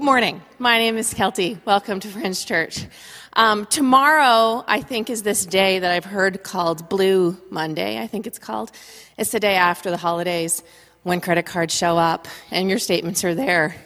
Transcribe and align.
Good 0.00 0.06
morning. 0.06 0.40
My 0.58 0.78
name 0.78 0.96
is 0.96 1.12
Kelty. 1.12 1.60
Welcome 1.66 2.00
to 2.00 2.08
Friends 2.08 2.42
Church. 2.42 2.86
Um, 3.34 3.66
tomorrow, 3.66 4.64
I 4.66 4.80
think, 4.80 5.10
is 5.10 5.24
this 5.24 5.44
day 5.44 5.78
that 5.78 5.92
I've 5.92 6.06
heard 6.06 6.42
called 6.42 6.88
Blue 6.88 7.36
Monday, 7.50 8.00
I 8.00 8.06
think 8.06 8.26
it's 8.26 8.38
called. 8.38 8.70
It's 9.18 9.30
the 9.30 9.38
day 9.38 9.56
after 9.56 9.90
the 9.90 9.98
holidays 9.98 10.62
when 11.02 11.20
credit 11.20 11.44
cards 11.44 11.74
show 11.74 11.98
up 11.98 12.28
and 12.50 12.70
your 12.70 12.78
statements 12.78 13.24
are 13.24 13.34
there. 13.34 13.76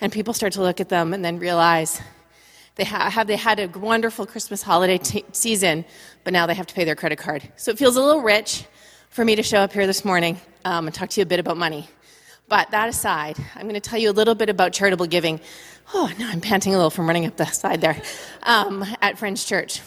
And 0.00 0.12
people 0.12 0.32
start 0.32 0.52
to 0.52 0.62
look 0.62 0.80
at 0.80 0.88
them 0.88 1.12
and 1.12 1.24
then 1.24 1.40
realize 1.40 2.00
they 2.76 2.84
ha- 2.84 3.10
have 3.10 3.26
they 3.26 3.34
had 3.34 3.58
a 3.58 3.66
wonderful 3.66 4.24
Christmas 4.24 4.62
holiday 4.62 4.98
t- 4.98 5.24
season, 5.32 5.84
but 6.22 6.32
now 6.32 6.46
they 6.46 6.54
have 6.54 6.68
to 6.68 6.74
pay 6.74 6.84
their 6.84 6.94
credit 6.94 7.18
card. 7.18 7.42
So 7.56 7.72
it 7.72 7.78
feels 7.78 7.96
a 7.96 8.00
little 8.00 8.22
rich 8.22 8.66
for 9.10 9.24
me 9.24 9.34
to 9.34 9.42
show 9.42 9.58
up 9.58 9.72
here 9.72 9.88
this 9.88 10.04
morning 10.04 10.40
um, 10.64 10.86
and 10.86 10.94
talk 10.94 11.08
to 11.10 11.20
you 11.20 11.24
a 11.24 11.26
bit 11.26 11.40
about 11.40 11.56
money. 11.56 11.88
But 12.48 12.70
that 12.70 12.88
aside, 12.88 13.38
I'm 13.56 13.62
going 13.62 13.74
to 13.74 13.80
tell 13.80 13.98
you 13.98 14.10
a 14.10 14.12
little 14.12 14.36
bit 14.36 14.48
about 14.48 14.72
charitable 14.72 15.06
giving. 15.06 15.40
Oh, 15.92 16.12
now 16.18 16.30
I'm 16.30 16.40
panting 16.40 16.74
a 16.74 16.76
little 16.76 16.90
from 16.90 17.06
running 17.06 17.26
up 17.26 17.36
the 17.36 17.46
side 17.46 17.80
there 17.80 18.00
um, 18.44 18.84
at 19.02 19.18
Friends 19.18 19.44
Church. 19.44 19.80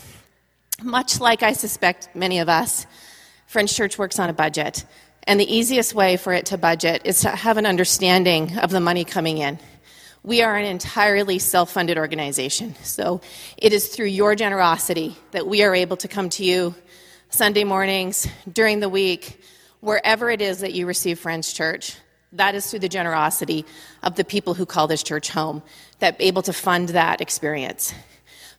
Much 0.83 1.21
like 1.21 1.41
I 1.41 1.53
suspect 1.53 2.09
many 2.15 2.39
of 2.39 2.49
us, 2.49 2.85
Friends 3.47 3.73
Church 3.73 3.97
works 3.97 4.19
on 4.19 4.29
a 4.29 4.33
budget. 4.33 4.85
And 5.23 5.39
the 5.39 5.53
easiest 5.53 5.93
way 5.93 6.17
for 6.17 6.33
it 6.33 6.47
to 6.47 6.57
budget 6.57 7.03
is 7.05 7.21
to 7.21 7.29
have 7.29 7.57
an 7.57 7.65
understanding 7.65 8.57
of 8.57 8.71
the 8.71 8.79
money 8.81 9.05
coming 9.05 9.37
in. 9.37 9.57
We 10.23 10.41
are 10.41 10.57
an 10.57 10.65
entirely 10.65 11.39
self 11.39 11.71
funded 11.71 11.97
organization. 11.97 12.75
So 12.83 13.21
it 13.57 13.71
is 13.71 13.87
through 13.87 14.07
your 14.07 14.35
generosity 14.35 15.17
that 15.31 15.47
we 15.47 15.63
are 15.63 15.73
able 15.73 15.95
to 15.97 16.09
come 16.09 16.29
to 16.31 16.43
you 16.43 16.75
Sunday 17.29 17.63
mornings, 17.63 18.27
during 18.51 18.81
the 18.81 18.89
week, 18.89 19.41
wherever 19.79 20.29
it 20.29 20.41
is 20.41 20.59
that 20.59 20.73
you 20.73 20.87
receive 20.87 21.19
Friends 21.19 21.53
Church 21.53 21.95
that 22.33 22.55
is 22.55 22.69
through 22.69 22.79
the 22.79 22.89
generosity 22.89 23.65
of 24.03 24.15
the 24.15 24.23
people 24.23 24.53
who 24.53 24.65
call 24.65 24.87
this 24.87 25.03
church 25.03 25.29
home, 25.29 25.63
that 25.99 26.15
able 26.19 26.41
to 26.43 26.53
fund 26.53 26.89
that 26.89 27.21
experience. 27.21 27.93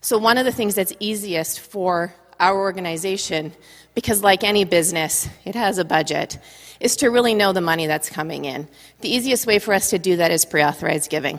So 0.01 0.19
one 0.19 0.39
of 0.39 0.45
the 0.45 0.53
things 0.53 0.75
that's 0.75 0.93
easiest 0.99 1.61
for 1.61 2.15
our 2.41 2.59
organization, 2.59 3.53
because 3.95 4.23
like 4.23 4.43
any 4.43 4.65
business, 4.65 5.29
it 5.45 5.55
has 5.55 5.79
a 5.79 5.85
budget, 5.85 6.39
is 6.81 6.97
to 6.97 7.11
really 7.11 7.35
know 7.35 7.53
the 7.53 7.61
money 7.61 7.87
that's 7.87 8.09
coming 8.09 8.47
in. 8.47 8.67
The 9.03 9.15
easiest 9.15 9.47
way 9.47 9.59
for 9.59 9.75
us 9.75 9.91
to 9.91 9.99
do 9.99 10.17
that 10.17 10.31
is 10.31 10.45
pre-authorized 10.45 11.11
giving. 11.11 11.39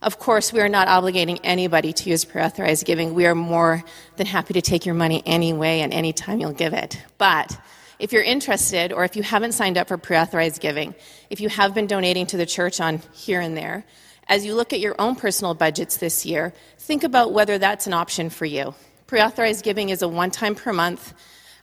Of 0.00 0.18
course, 0.18 0.52
we 0.52 0.60
are 0.60 0.68
not 0.68 0.88
obligating 0.88 1.38
anybody 1.44 1.92
to 1.92 2.10
use 2.10 2.24
pre-authorized 2.24 2.84
giving. 2.86 3.14
We 3.14 3.26
are 3.26 3.34
more 3.34 3.84
than 4.16 4.26
happy 4.26 4.54
to 4.54 4.62
take 4.62 4.84
your 4.84 4.96
money 4.96 5.22
anyway 5.26 5.80
and 5.80 5.92
anytime 5.92 6.40
you'll 6.40 6.52
give 6.52 6.72
it. 6.72 7.00
But 7.18 7.56
if 8.02 8.12
you're 8.12 8.22
interested, 8.24 8.92
or 8.92 9.04
if 9.04 9.14
you 9.14 9.22
haven't 9.22 9.52
signed 9.52 9.78
up 9.78 9.86
for 9.86 9.96
pre 9.96 10.16
authorized 10.16 10.60
giving, 10.60 10.92
if 11.30 11.40
you 11.40 11.48
have 11.48 11.72
been 11.72 11.86
donating 11.86 12.26
to 12.26 12.36
the 12.36 12.44
church 12.44 12.80
on 12.80 13.00
here 13.14 13.40
and 13.40 13.56
there, 13.56 13.84
as 14.26 14.44
you 14.44 14.56
look 14.56 14.72
at 14.72 14.80
your 14.80 14.96
own 14.98 15.14
personal 15.14 15.54
budgets 15.54 15.98
this 15.98 16.26
year, 16.26 16.52
think 16.78 17.04
about 17.04 17.32
whether 17.32 17.58
that's 17.58 17.86
an 17.86 17.92
option 17.92 18.28
for 18.28 18.44
you. 18.44 18.74
Pre 19.06 19.20
authorized 19.20 19.64
giving 19.64 19.90
is 19.90 20.02
a 20.02 20.08
one 20.08 20.32
time 20.32 20.56
per 20.56 20.72
month. 20.72 21.14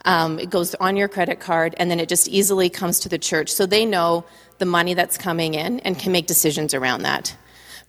Um, 0.06 0.40
it 0.40 0.50
goes 0.50 0.76
on 0.76 0.96
your 0.96 1.10
credit 1.10 1.42
card, 1.42 1.76
and 1.78 1.92
then 1.92 2.00
it 2.00 2.08
just 2.08 2.30
easily 2.30 2.70
comes 2.70 3.02
to 3.02 3.10
the 3.10 3.20
church. 3.20 3.52
So 3.52 3.66
they 3.66 3.86
know 3.86 4.24
the 4.60 4.66
money 4.66 4.94
that's 4.94 5.18
coming 5.18 5.56
in 5.56 5.82
and 5.82 6.00
can 6.00 6.14
make 6.14 6.26
decisions 6.26 6.74
around 6.74 7.02
that. 7.02 7.36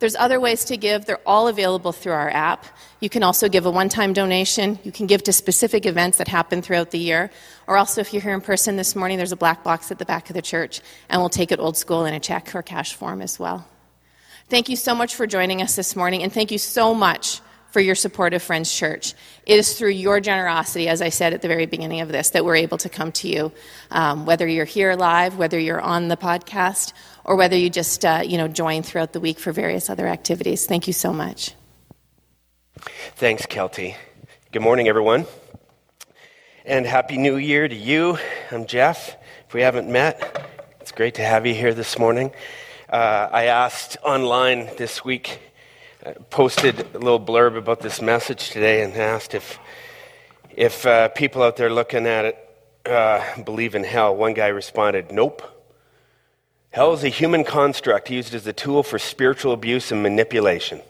There's 0.01 0.17
other 0.17 0.41
ways 0.41 0.65
to 0.65 0.79
give. 0.79 1.05
They're 1.05 1.21
all 1.27 1.47
available 1.47 1.93
through 1.93 2.15
our 2.15 2.31
app. 2.31 2.65
You 3.01 3.11
can 3.11 3.23
also 3.23 3.51
give 3.51 3.67
a 3.67 3.71
one 3.71 3.91
time 3.91 4.15
donation. 4.15 4.79
You 4.83 4.93
can 4.93 5.07
give 5.07 5.23
to 5.25 5.33
specific 5.33 5.85
events 5.85 6.17
that 6.19 6.27
happen 6.27 6.63
throughout 6.63 6.91
the 6.91 6.99
year. 6.99 7.31
Or 7.67 7.77
also, 7.77 8.01
if 8.01 8.13
you're 8.13 8.23
here 8.23 8.35
in 8.35 8.41
person 8.41 8.77
this 8.77 8.97
morning, 8.97 9.19
there's 9.19 9.31
a 9.31 9.37
black 9.37 9.63
box 9.63 9.91
at 9.93 9.99
the 9.99 10.07
back 10.07 10.31
of 10.31 10.35
the 10.35 10.43
church, 10.43 10.81
and 11.11 11.21
we'll 11.21 11.29
take 11.29 11.53
it 11.53 11.61
old 11.61 11.77
school 11.77 12.07
in 12.07 12.15
a 12.15 12.21
check 12.21 12.55
or 12.55 12.63
cash 12.63 12.95
form 12.95 13.21
as 13.21 13.39
well. 13.39 13.69
Thank 14.49 14.71
you 14.71 14.77
so 14.77 14.95
much 14.95 15.15
for 15.15 15.27
joining 15.27 15.61
us 15.61 15.77
this 15.77 15.95
morning, 15.95 16.23
and 16.23 16.33
thank 16.33 16.51
you 16.51 16.59
so 16.59 16.95
much 16.95 17.41
for 17.71 17.81
your 17.81 17.95
support 17.95 18.35
of 18.35 18.43
Friends 18.43 18.75
Church. 18.75 19.15
It 19.47 19.59
is 19.59 19.79
through 19.79 19.91
your 19.91 20.19
generosity, 20.19 20.89
as 20.89 21.01
I 21.01 21.11
said 21.11 21.33
at 21.33 21.43
the 21.43 21.49
very 21.49 21.67
beginning 21.67 22.01
of 22.01 22.09
this, 22.09 22.31
that 22.31 22.45
we're 22.45 22.57
able 22.57 22.79
to 22.79 22.89
come 22.89 23.13
to 23.13 23.29
you, 23.29 23.53
um, 23.91 24.27
whether 24.27 24.47
you're 24.47 24.65
here 24.65 24.95
live, 24.95 25.39
whether 25.39 25.59
you're 25.59 25.81
on 25.81 26.09
the 26.09 26.17
podcast, 26.17 26.93
or 27.25 27.37
whether 27.37 27.57
you 27.57 27.71
just 27.71 28.05
uh, 28.05 28.23
you 28.25 28.37
know 28.39 28.49
join 28.49 28.83
throughout 28.83 29.13
the 29.13 29.21
week 29.21 29.39
for 29.39 29.53
various 29.53 29.91
other 29.91 30.07
activities. 30.07 30.67
Thank 30.67 30.87
you 30.87 30.93
so 30.93 31.13
much. 31.13 31.55
Thanks, 33.17 33.47
Kelty. 33.47 33.97
Good 34.53 34.63
morning, 34.63 34.89
everyone, 34.89 35.27
and 36.65 36.87
happy 36.87 37.17
New 37.17 37.37
Year 37.37 37.69
to 37.69 37.75
you. 37.75 38.19
I'm 38.51 38.67
Jeff. 38.67 39.17
If 39.47 39.55
we 39.55 39.61
haven't 39.63 39.89
met, 39.89 40.49
it's 40.81 40.93
great 40.93 41.15
to 41.17 41.23
have 41.23 41.47
you 41.47 41.55
here 41.55 41.75
this 41.75 41.99
morning. 41.99 42.33
Uh, 42.89 43.29
I 43.31 43.45
asked 43.45 43.97
online 44.03 44.71
this 44.77 45.05
week, 45.05 45.41
uh, 46.05 46.13
posted 46.31 46.81
a 46.95 46.99
little 46.99 47.21
blurb 47.21 47.57
about 47.57 47.81
this 47.81 48.01
message 48.01 48.51
today, 48.51 48.83
and 48.83 48.95
asked 48.95 49.35
if 49.35 49.59
if 50.51 50.87
uh, 50.87 51.09
people 51.11 51.43
out 51.43 51.57
there 51.57 51.71
looking 51.71 52.07
at 52.07 52.25
it 52.25 52.37
uh, 52.87 53.43
believe 53.43 53.75
in 53.75 53.85
hell. 53.85 54.17
One 54.17 54.35
guy 54.35 54.49
responded, 54.49 55.13
"Nope." 55.13 55.60
Hell 56.73 56.93
is 56.93 57.03
a 57.03 57.09
human 57.09 57.43
construct 57.43 58.11
used 58.11 58.33
as 58.33 58.47
a 58.47 58.53
tool 58.53 58.85
for 58.85 58.97
spiritual 58.97 59.53
abuse 59.53 59.91
and 59.91 60.05
manipulation. 60.05 60.81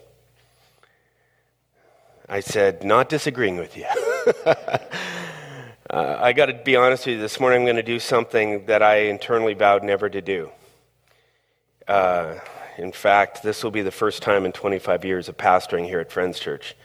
I 2.29 2.41
said, 2.41 2.83
not 2.83 3.09
disagreeing 3.09 3.57
with 3.57 3.75
you. 3.75 3.85
uh, 4.45 4.77
I 5.89 6.33
got 6.33 6.45
to 6.45 6.53
be 6.53 6.75
honest 6.75 7.07
with 7.07 7.15
you, 7.15 7.21
this 7.21 7.39
morning 7.39 7.61
I'm 7.61 7.65
going 7.65 7.77
to 7.77 7.83
do 7.83 7.99
something 7.99 8.67
that 8.67 8.83
I 8.83 9.05
internally 9.05 9.55
vowed 9.55 9.83
never 9.83 10.07
to 10.07 10.21
do. 10.21 10.51
Uh, 11.87 12.35
in 12.77 12.91
fact, 12.91 13.41
this 13.41 13.63
will 13.63 13.71
be 13.71 13.81
the 13.81 13.91
first 13.91 14.21
time 14.21 14.45
in 14.45 14.51
25 14.51 15.03
years 15.03 15.29
of 15.29 15.35
pastoring 15.35 15.85
here 15.85 15.99
at 15.99 16.11
Friends 16.11 16.39
Church 16.39 16.75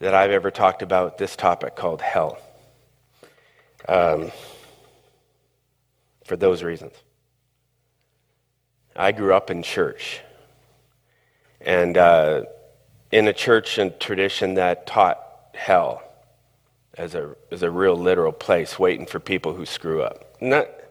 that 0.00 0.14
I've 0.14 0.30
ever 0.30 0.50
talked 0.50 0.80
about 0.80 1.18
this 1.18 1.36
topic 1.36 1.76
called 1.76 2.00
hell. 2.00 2.38
Um, 3.86 4.32
for 6.24 6.36
those 6.36 6.62
reasons. 6.62 6.94
I 8.96 9.12
grew 9.12 9.34
up 9.34 9.50
in 9.50 9.62
church, 9.62 10.20
and 11.60 11.98
uh, 11.98 12.44
in 13.12 13.28
a 13.28 13.32
church 13.32 13.78
and 13.78 13.98
tradition 14.00 14.54
that 14.54 14.86
taught 14.86 15.20
hell 15.54 16.02
as 16.96 17.14
a, 17.14 17.34
as 17.50 17.62
a 17.62 17.70
real 17.70 17.96
literal 17.96 18.32
place 18.32 18.78
waiting 18.78 19.06
for 19.06 19.20
people 19.20 19.54
who 19.54 19.66
screw 19.66 20.02
up. 20.02 20.38
That, 20.40 20.90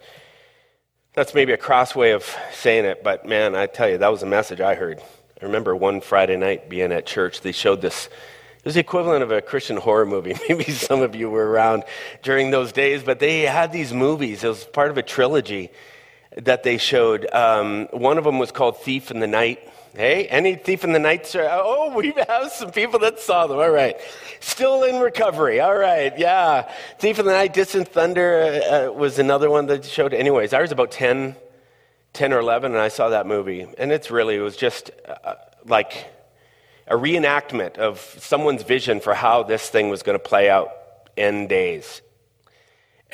that's 1.13 1.33
maybe 1.33 1.53
a 1.53 1.57
cross 1.57 1.95
way 1.95 2.11
of 2.11 2.23
saying 2.53 2.85
it, 2.85 3.03
but 3.03 3.27
man, 3.27 3.55
I 3.55 3.65
tell 3.65 3.89
you, 3.89 3.97
that 3.97 4.11
was 4.11 4.21
a 4.21 4.27
message 4.27 4.61
I 4.61 4.75
heard. 4.75 4.99
I 5.41 5.45
remember 5.45 5.75
one 5.75 5.99
Friday 6.01 6.37
night 6.37 6.69
being 6.69 6.91
at 6.91 7.05
church, 7.05 7.41
they 7.41 7.51
showed 7.51 7.81
this. 7.81 8.07
It 8.59 8.65
was 8.65 8.73
the 8.75 8.81
equivalent 8.81 9.23
of 9.23 9.31
a 9.31 9.41
Christian 9.41 9.77
horror 9.77 10.05
movie. 10.05 10.35
Maybe 10.49 10.65
some 10.65 11.01
of 11.01 11.15
you 11.15 11.29
were 11.29 11.49
around 11.49 11.83
during 12.21 12.51
those 12.51 12.71
days, 12.71 13.03
but 13.03 13.19
they 13.19 13.41
had 13.41 13.71
these 13.71 13.93
movies. 13.93 14.43
It 14.43 14.47
was 14.47 14.63
part 14.63 14.91
of 14.91 14.97
a 14.97 15.03
trilogy 15.03 15.71
that 16.37 16.63
they 16.63 16.77
showed. 16.77 17.27
Um, 17.31 17.87
one 17.91 18.17
of 18.17 18.23
them 18.23 18.39
was 18.39 18.51
called 18.51 18.77
Thief 18.77 19.11
in 19.11 19.19
the 19.19 19.27
Night. 19.27 19.59
Hey, 19.95 20.27
any 20.27 20.55
Thief 20.55 20.83
in 20.83 20.91
the 20.91 20.99
Night? 20.99 21.25
Sir? 21.25 21.47
Oh, 21.49 21.95
we 21.95 22.13
have 22.27 22.51
some 22.51 22.71
people 22.71 22.99
that 22.99 23.19
saw 23.19 23.47
them. 23.47 23.59
All 23.59 23.69
right. 23.69 23.95
Still 24.41 24.83
in 24.83 24.99
recovery. 24.99 25.61
All 25.61 25.75
right. 25.75 26.17
Yeah. 26.17 26.69
Thief 26.99 27.19
in 27.19 27.25
the 27.25 27.31
Night, 27.31 27.53
Distant 27.53 27.87
Thunder 27.87 28.61
uh, 28.69 28.89
uh 28.89 28.91
was 28.91 29.19
another 29.19 29.49
one 29.49 29.67
that 29.67 29.85
showed. 29.85 30.13
Anyways, 30.13 30.53
I 30.53 30.61
was 30.61 30.71
about 30.71 30.91
10, 30.91 31.35
10 32.11 32.33
or 32.33 32.39
11, 32.39 32.73
and 32.73 32.81
I 32.81 32.89
saw 32.89 33.09
that 33.09 33.25
movie. 33.25 33.65
And 33.77 33.91
it's 33.91 34.11
really, 34.11 34.35
it 34.35 34.41
was 34.41 34.57
just 34.57 34.91
uh, 35.23 35.35
like 35.65 36.07
a 36.87 36.95
reenactment 36.95 37.77
of 37.77 37.99
someone's 38.19 38.63
vision 38.63 38.99
for 38.99 39.13
how 39.13 39.43
this 39.43 39.69
thing 39.69 39.89
was 39.89 40.03
going 40.03 40.17
to 40.17 40.23
play 40.23 40.49
out 40.49 40.69
in 41.15 41.47
days. 41.47 42.01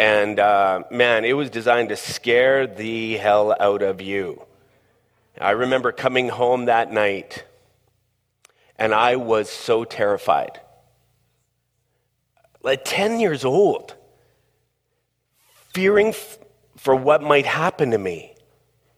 And 0.01 0.39
uh, 0.39 0.85
man, 0.89 1.25
it 1.25 1.33
was 1.33 1.51
designed 1.51 1.89
to 1.89 1.95
scare 1.95 2.65
the 2.65 3.17
hell 3.17 3.55
out 3.59 3.83
of 3.83 4.01
you. 4.01 4.41
I 5.39 5.51
remember 5.51 5.91
coming 5.91 6.29
home 6.29 6.65
that 6.65 6.91
night, 6.91 7.45
and 8.79 8.95
I 8.95 9.17
was 9.17 9.47
so 9.47 9.83
terrified. 9.83 10.59
Like 12.63 12.81
10 12.83 13.19
years 13.19 13.45
old, 13.45 13.93
fearing 15.71 16.07
f- 16.07 16.39
for 16.77 16.95
what 16.95 17.21
might 17.21 17.45
happen 17.45 17.91
to 17.91 17.99
me 17.99 18.33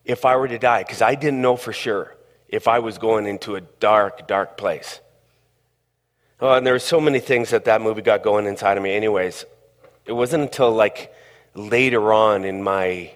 if 0.05 0.23
I 0.23 0.37
were 0.37 0.47
to 0.47 0.57
die, 0.57 0.83
because 0.83 1.01
I 1.01 1.15
didn't 1.15 1.41
know 1.41 1.57
for 1.57 1.73
sure 1.73 2.15
if 2.47 2.69
I 2.69 2.79
was 2.79 2.97
going 2.97 3.27
into 3.27 3.57
a 3.57 3.61
dark, 3.61 4.25
dark 4.25 4.55
place. 4.55 5.01
Oh, 6.39 6.53
and 6.53 6.65
there 6.65 6.73
were 6.73 6.79
so 6.79 7.01
many 7.01 7.19
things 7.19 7.49
that 7.49 7.65
that 7.65 7.81
movie 7.81 8.01
got 8.01 8.23
going 8.23 8.45
inside 8.45 8.77
of 8.77 8.83
me, 8.83 8.95
anyways. 8.95 9.43
It 10.05 10.11
wasn't 10.13 10.43
until 10.43 10.71
like 10.71 11.13
later 11.55 12.11
on 12.13 12.45
in 12.45 12.63
my, 12.63 13.11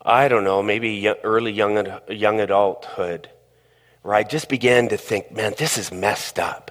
I 0.00 0.28
don't 0.28 0.44
know, 0.44 0.62
maybe 0.62 1.08
early 1.08 1.52
young, 1.52 2.00
young 2.08 2.40
adulthood, 2.40 3.28
where 4.02 4.14
I 4.14 4.22
just 4.22 4.48
began 4.48 4.88
to 4.88 4.96
think, 4.96 5.32
man, 5.32 5.54
this 5.58 5.76
is 5.76 5.92
messed 5.92 6.38
up. 6.38 6.70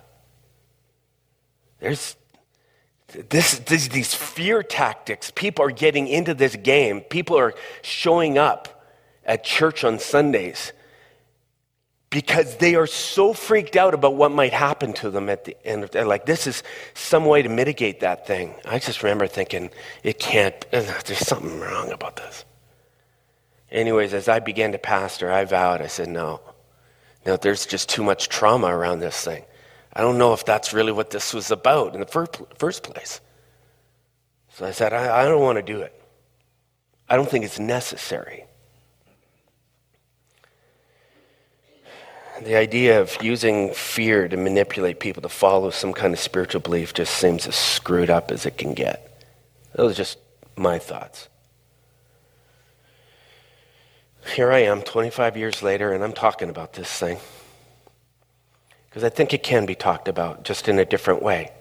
There's 1.80 2.16
this, 3.30 3.60
this, 3.60 3.88
these 3.88 4.14
fear 4.14 4.64
tactics. 4.64 5.32
People 5.32 5.66
are 5.66 5.72
getting 5.72 6.08
into 6.08 6.34
this 6.34 6.56
game. 6.56 7.02
People 7.02 7.38
are 7.38 7.54
showing 7.82 8.38
up 8.38 8.86
at 9.24 9.44
church 9.44 9.84
on 9.84 10.00
Sundays 10.00 10.74
because 12.10 12.56
they 12.58 12.76
are 12.76 12.88
so 12.88 13.34
freaked 13.34 13.76
out 13.76 13.94
about 13.94 14.16
what 14.16 14.32
might 14.32 14.54
happen 14.54 14.94
to 14.94 15.10
them 15.10 15.30
at 15.30 15.44
the 15.44 15.58
end 15.66 15.84
of 15.84 15.92
the 15.92 16.06
like 16.06 16.26
this 16.26 16.48
is 16.48 16.64
some 16.94 17.26
way 17.26 17.42
to 17.42 17.50
mitigate 17.50 18.00
that 18.00 18.26
thing. 18.26 18.54
I 18.66 18.80
just 18.80 19.04
remember 19.04 19.28
thinking 19.28 19.70
it 20.04 20.20
can't 20.20 20.56
uh, 20.72 20.82
there's 21.06 21.20
something 21.20 21.60
wrong 21.60 21.92
about 21.92 22.16
this. 22.16 22.46
Anyways 23.72 24.14
as 24.14 24.30
i 24.30 24.40
began 24.40 24.72
to 24.72 24.78
pastor 24.78 25.32
i 25.32 25.44
vowed 25.44 25.82
i 25.82 25.88
said 25.88 26.08
no 26.08 26.40
no 27.26 27.36
there's 27.36 27.66
just 27.66 27.90
too 27.90 28.04
much 28.04 28.30
trauma 28.30 28.68
around 28.68 29.00
this 29.00 29.22
thing. 29.22 29.44
I 29.92 30.02
don't 30.02 30.18
know 30.18 30.34
if 30.34 30.46
that's 30.46 30.74
really 30.74 30.92
what 30.92 31.10
this 31.10 31.34
was 31.34 31.52
about 31.52 31.94
in 31.94 32.00
the 32.00 32.06
first 32.58 32.84
place. 32.84 33.20
So 34.54 34.66
i 34.66 34.72
said 34.72 34.94
i, 34.94 35.24
I 35.24 35.26
don't 35.26 35.42
want 35.42 35.58
to 35.58 35.62
do 35.64 35.82
it. 35.82 35.94
I 37.10 37.18
don't 37.18 37.30
think 37.30 37.44
it's 37.44 37.60
necessary 37.60 38.46
The 42.44 42.56
idea 42.56 43.02
of 43.02 43.22
using 43.22 43.74
fear 43.74 44.28
to 44.28 44.38
manipulate 44.38 45.00
people 45.00 45.22
to 45.24 45.30
follow 45.30 45.72
some 45.72 45.92
kind 45.92 46.14
of 46.14 46.20
spiritual 46.20 46.62
belief 46.62 46.94
just 46.94 47.14
seems 47.16 47.48
as 47.48 47.56
screwed 47.56 48.10
up 48.10 48.32
as 48.32 48.46
it 48.46 48.58
can 48.58 48.74
get. 48.74 49.26
Those 49.74 49.94
are 49.94 49.96
just 49.96 50.20
my 50.56 50.78
thoughts. 50.78 51.30
Here 54.36 54.52
I 54.52 54.60
am, 54.60 54.82
25 54.82 55.38
years 55.38 55.64
later, 55.64 55.94
and 55.94 56.04
I'm 56.04 56.14
talking 56.14 56.50
about 56.50 56.74
this 56.74 56.92
thing. 56.92 57.18
Because 58.90 59.04
I 59.04 59.10
think 59.10 59.34
it 59.34 59.42
can 59.42 59.66
be 59.66 59.76
talked 59.76 60.08
about, 60.08 60.44
just 60.44 60.68
in 60.68 60.78
a 60.80 60.86
different 60.86 61.24
way. 61.24 61.52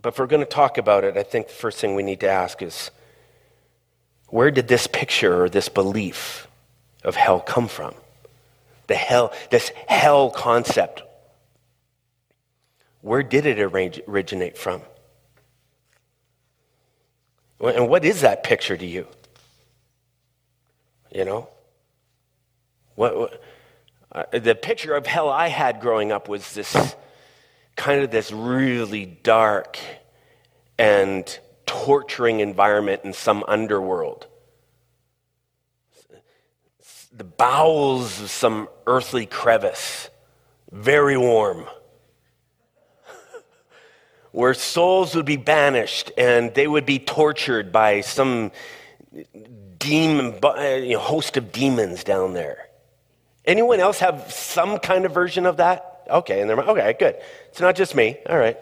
But 0.00 0.14
if 0.14 0.18
we're 0.18 0.26
going 0.26 0.44
to 0.44 0.46
talk 0.46 0.78
about 0.78 1.04
it, 1.04 1.16
I 1.16 1.22
think 1.22 1.46
the 1.46 1.54
first 1.54 1.78
thing 1.78 1.94
we 1.94 2.02
need 2.02 2.20
to 2.20 2.28
ask 2.28 2.60
is 2.60 2.90
where 4.28 4.50
did 4.50 4.66
this 4.66 4.86
picture 4.86 5.44
or 5.44 5.48
this 5.48 5.68
belief 5.68 6.48
of 7.04 7.14
hell 7.14 7.38
come 7.38 7.68
from? 7.68 7.94
The 8.92 8.98
hell, 8.98 9.32
this 9.50 9.72
hell 9.88 10.30
concept. 10.30 11.02
Where 13.00 13.22
did 13.22 13.46
it 13.46 13.58
originate 13.58 14.58
from? 14.58 14.82
And 17.58 17.88
what 17.88 18.04
is 18.04 18.20
that 18.20 18.44
picture 18.44 18.76
to 18.76 18.86
you? 18.86 19.06
You 21.10 21.24
know? 21.24 21.48
What, 22.94 23.16
what 23.16 23.42
uh, 24.12 24.24
the 24.38 24.54
picture 24.54 24.94
of 24.94 25.06
hell 25.06 25.30
I 25.30 25.48
had 25.48 25.80
growing 25.80 26.12
up 26.12 26.28
was 26.28 26.52
this 26.52 26.94
kind 27.76 28.02
of 28.02 28.10
this 28.10 28.30
really 28.30 29.06
dark 29.06 29.78
and 30.78 31.38
torturing 31.64 32.40
environment 32.40 33.02
in 33.04 33.14
some 33.14 33.42
underworld 33.48 34.26
the 37.12 37.24
bowels 37.24 38.20
of 38.22 38.30
some 38.30 38.68
earthly 38.86 39.26
crevice, 39.26 40.08
very 40.70 41.16
warm, 41.16 41.66
where 44.32 44.54
souls 44.54 45.14
would 45.14 45.26
be 45.26 45.36
banished 45.36 46.10
and 46.16 46.54
they 46.54 46.66
would 46.66 46.86
be 46.86 46.98
tortured 46.98 47.70
by 47.70 48.00
some 48.00 48.50
demon, 49.78 50.38
uh, 50.42 50.60
you 50.82 50.94
know, 50.94 50.98
host 51.00 51.36
of 51.36 51.52
demons 51.52 52.04
down 52.04 52.32
there. 52.32 52.68
Anyone 53.44 53.80
else 53.80 53.98
have 53.98 54.32
some 54.32 54.78
kind 54.78 55.04
of 55.04 55.12
version 55.12 55.46
of 55.46 55.58
that? 55.58 56.04
Okay, 56.08 56.40
and 56.40 56.48
they're 56.48 56.58
okay, 56.58 56.94
good. 56.98 57.16
It's 57.48 57.60
not 57.60 57.76
just 57.76 57.94
me. 57.94 58.16
All 58.28 58.38
right. 58.38 58.56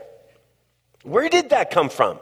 Where 1.03 1.29
did 1.29 1.51
that 1.51 1.71
come 1.71 1.89
from? 1.89 2.19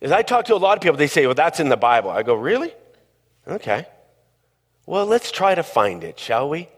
As 0.00 0.12
I 0.12 0.22
talk 0.22 0.44
to 0.46 0.54
a 0.54 0.56
lot 0.56 0.78
of 0.78 0.82
people, 0.82 0.96
they 0.96 1.08
say, 1.08 1.26
well, 1.26 1.34
that's 1.34 1.60
in 1.60 1.68
the 1.68 1.76
Bible. 1.76 2.10
I 2.10 2.22
go, 2.22 2.34
really? 2.34 2.72
Okay. 3.46 3.86
Well, 4.86 5.06
let's 5.06 5.30
try 5.32 5.54
to 5.54 5.62
find 5.62 6.04
it, 6.04 6.18
shall 6.18 6.48
we? 6.48 6.68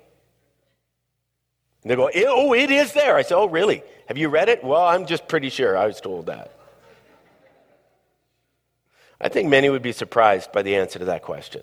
And 1.83 1.91
they 1.91 1.97
go, 1.97 2.11
oh, 2.27 2.55
it 2.55 2.71
is 2.71 2.93
there. 2.93 3.17
I 3.17 3.23
say, 3.23 3.35
oh, 3.35 3.49
really? 3.49 3.83
Have 4.07 4.19
you 4.19 4.29
read 4.29 4.49
it? 4.49 4.65
Well, 4.65 4.85
I'm 4.85 5.07
just 5.07 5.29
pretty 5.29 5.51
sure 5.51 5.77
I 5.77 5.87
was 5.87 6.01
told 6.01 6.27
that. 6.27 6.53
I 9.21 9.29
think 9.29 9.49
many 9.49 9.69
would 9.69 9.83
be 9.83 9.93
surprised 9.93 10.51
by 10.51 10.63
the 10.63 10.77
answer 10.77 10.99
to 10.99 11.05
that 11.07 11.23
question. 11.23 11.63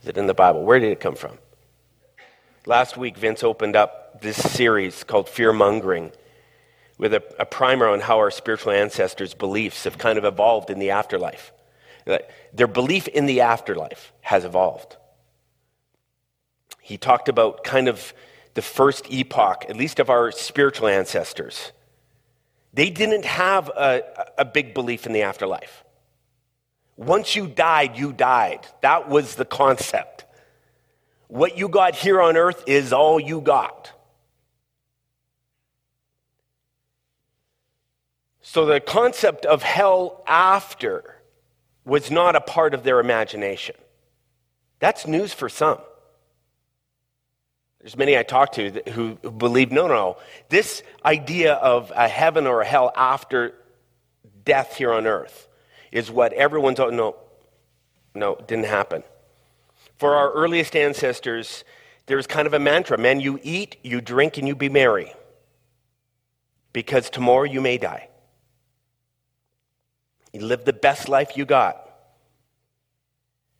Is 0.00 0.08
it 0.08 0.16
in 0.16 0.26
the 0.26 0.34
Bible? 0.34 0.64
Where 0.64 0.80
did 0.80 0.90
it 0.90 1.00
come 1.00 1.14
from? 1.14 1.38
Last 2.64 2.96
week, 2.96 3.16
Vince 3.16 3.42
opened 3.44 3.76
up 3.76 4.22
this 4.22 4.36
series 4.36 5.04
called 5.04 5.28
Fear 5.28 5.52
Mongering 5.52 6.12
with 7.02 7.14
a, 7.14 7.22
a 7.40 7.44
primer 7.44 7.88
on 7.88 7.98
how 7.98 8.18
our 8.18 8.30
spiritual 8.30 8.70
ancestors' 8.70 9.34
beliefs 9.34 9.82
have 9.82 9.98
kind 9.98 10.18
of 10.18 10.24
evolved 10.24 10.70
in 10.70 10.78
the 10.78 10.90
afterlife. 10.90 11.52
Their 12.52 12.68
belief 12.68 13.08
in 13.08 13.26
the 13.26 13.40
afterlife 13.40 14.12
has 14.20 14.44
evolved. 14.44 14.96
He 16.80 16.96
talked 16.96 17.28
about 17.28 17.64
kind 17.64 17.88
of 17.88 18.14
the 18.54 18.62
first 18.62 19.12
epoch, 19.12 19.66
at 19.68 19.74
least 19.74 19.98
of 19.98 20.10
our 20.10 20.30
spiritual 20.30 20.86
ancestors. 20.86 21.72
They 22.72 22.88
didn't 22.88 23.24
have 23.24 23.68
a, 23.70 24.02
a 24.38 24.44
big 24.44 24.72
belief 24.72 25.04
in 25.04 25.12
the 25.12 25.22
afterlife. 25.22 25.82
Once 26.96 27.34
you 27.34 27.48
died, 27.48 27.98
you 27.98 28.12
died. 28.12 28.60
That 28.80 29.08
was 29.08 29.34
the 29.34 29.44
concept. 29.44 30.24
What 31.26 31.58
you 31.58 31.68
got 31.68 31.96
here 31.96 32.22
on 32.22 32.36
earth 32.36 32.62
is 32.68 32.92
all 32.92 33.18
you 33.18 33.40
got. 33.40 33.90
So 38.42 38.66
the 38.66 38.80
concept 38.80 39.46
of 39.46 39.62
hell 39.62 40.22
after 40.26 41.22
was 41.84 42.10
not 42.10 42.36
a 42.36 42.40
part 42.40 42.74
of 42.74 42.82
their 42.82 42.98
imagination. 43.00 43.76
That's 44.80 45.06
news 45.06 45.32
for 45.32 45.48
some. 45.48 45.78
There's 47.80 47.96
many 47.96 48.16
I 48.18 48.24
talk 48.24 48.52
to 48.52 48.82
who 48.90 49.14
believe 49.14 49.72
no, 49.72 49.88
no, 49.88 50.16
this 50.48 50.82
idea 51.04 51.54
of 51.54 51.92
a 51.94 52.06
heaven 52.08 52.46
or 52.46 52.60
a 52.60 52.66
hell 52.66 52.92
after 52.94 53.54
death 54.44 54.76
here 54.76 54.92
on 54.92 55.06
earth 55.06 55.48
is 55.90 56.10
what 56.10 56.32
everyone's, 56.32 56.78
oh, 56.78 56.90
no, 56.90 57.16
no, 58.14 58.36
didn't 58.46 58.66
happen. 58.66 59.02
For 59.98 60.14
our 60.14 60.32
earliest 60.32 60.76
ancestors, 60.76 61.64
there's 62.06 62.26
kind 62.26 62.46
of 62.46 62.54
a 62.54 62.58
mantra 62.58 62.98
man, 62.98 63.20
you 63.20 63.38
eat, 63.42 63.76
you 63.82 64.00
drink, 64.00 64.38
and 64.38 64.46
you 64.46 64.54
be 64.54 64.68
merry, 64.68 65.12
because 66.72 67.10
tomorrow 67.10 67.44
you 67.44 67.60
may 67.60 67.78
die. 67.78 68.08
Live 70.34 70.64
the 70.64 70.72
best 70.72 71.08
life 71.08 71.36
you 71.36 71.44
got. 71.44 71.78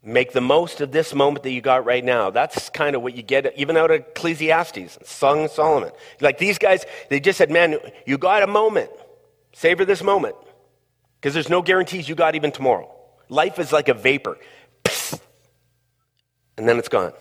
Make 0.02 0.32
the 0.32 0.40
most 0.40 0.80
of 0.80 0.90
this 0.90 1.14
moment 1.14 1.44
that 1.44 1.52
you 1.52 1.60
got 1.60 1.84
right 1.84 2.04
now. 2.04 2.30
That's 2.30 2.68
kind 2.70 2.96
of 2.96 3.02
what 3.02 3.14
you 3.14 3.22
get 3.22 3.52
even 3.56 3.76
out 3.76 3.90
of 3.90 4.00
Ecclesiastes, 4.00 4.98
Song 5.04 5.44
of 5.44 5.50
Solomon. 5.50 5.92
Like 6.20 6.38
these 6.38 6.58
guys, 6.58 6.84
they 7.08 7.20
just 7.20 7.38
said, 7.38 7.50
man, 7.50 7.78
you 8.04 8.18
got 8.18 8.42
a 8.42 8.48
moment. 8.48 8.90
Savor 9.52 9.84
this 9.84 10.02
moment. 10.02 10.34
Because 11.20 11.34
there's 11.34 11.48
no 11.48 11.62
guarantees 11.62 12.08
you 12.08 12.16
got 12.16 12.34
even 12.34 12.50
tomorrow. 12.50 12.90
Life 13.28 13.60
is 13.60 13.72
like 13.72 13.88
a 13.88 13.94
vapor. 13.94 14.38
And 16.56 16.68
then 16.68 16.78
it's 16.78 16.88
gone. 16.88 17.12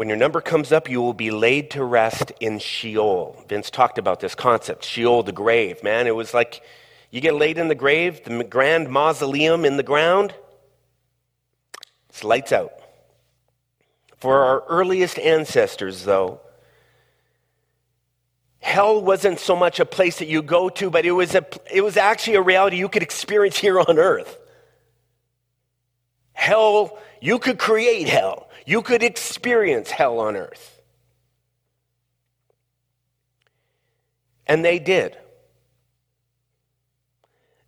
When 0.00 0.08
your 0.08 0.16
number 0.16 0.40
comes 0.40 0.72
up, 0.72 0.88
you 0.88 1.02
will 1.02 1.12
be 1.12 1.30
laid 1.30 1.72
to 1.72 1.84
rest 1.84 2.32
in 2.40 2.58
Sheol. 2.58 3.36
Vince 3.50 3.68
talked 3.68 3.98
about 3.98 4.20
this 4.20 4.34
concept 4.34 4.82
Sheol, 4.82 5.22
the 5.22 5.30
grave. 5.30 5.82
Man, 5.82 6.06
it 6.06 6.16
was 6.16 6.32
like 6.32 6.62
you 7.10 7.20
get 7.20 7.34
laid 7.34 7.58
in 7.58 7.68
the 7.68 7.74
grave, 7.74 8.24
the 8.24 8.42
grand 8.42 8.88
mausoleum 8.88 9.66
in 9.66 9.76
the 9.76 9.82
ground, 9.82 10.32
it's 12.08 12.24
lights 12.24 12.50
out. 12.50 12.72
For 14.16 14.42
our 14.42 14.64
earliest 14.70 15.18
ancestors, 15.18 16.04
though, 16.04 16.40
hell 18.60 19.02
wasn't 19.02 19.38
so 19.38 19.54
much 19.54 19.80
a 19.80 19.84
place 19.84 20.20
that 20.20 20.28
you 20.28 20.40
go 20.40 20.70
to, 20.70 20.88
but 20.88 21.04
it 21.04 21.12
was, 21.12 21.34
a, 21.34 21.44
it 21.70 21.82
was 21.82 21.98
actually 21.98 22.36
a 22.36 22.42
reality 22.42 22.78
you 22.78 22.88
could 22.88 23.02
experience 23.02 23.58
here 23.58 23.78
on 23.78 23.98
earth. 23.98 24.38
Hell, 26.32 26.98
you 27.20 27.38
could 27.38 27.58
create 27.58 28.08
hell. 28.08 28.49
You 28.66 28.82
could 28.82 29.02
experience 29.02 29.90
hell 29.90 30.18
on 30.18 30.36
earth. 30.36 30.80
And 34.46 34.64
they 34.64 34.78
did. 34.78 35.16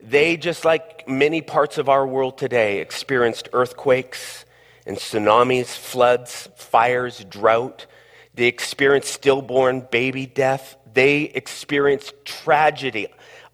They, 0.00 0.36
just 0.36 0.64
like 0.64 1.08
many 1.08 1.40
parts 1.40 1.78
of 1.78 1.88
our 1.88 2.06
world 2.06 2.36
today, 2.36 2.80
experienced 2.80 3.48
earthquakes 3.52 4.44
and 4.84 4.96
tsunamis, 4.96 5.66
floods, 5.66 6.48
fires, 6.56 7.24
drought. 7.28 7.86
They 8.34 8.46
experienced 8.46 9.12
stillborn 9.12 9.86
baby 9.92 10.26
death. 10.26 10.76
They 10.92 11.22
experienced 11.22 12.12
tragedy, 12.24 13.06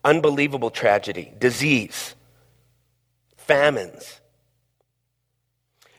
unbelievable 0.04 0.70
tragedy, 0.70 1.32
disease, 1.38 2.14
famines 3.36 4.20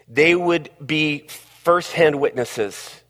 they 0.10 0.36
would 0.36 0.70
be 0.86 1.28
firsthand 1.28 2.20
witnesses 2.20 3.02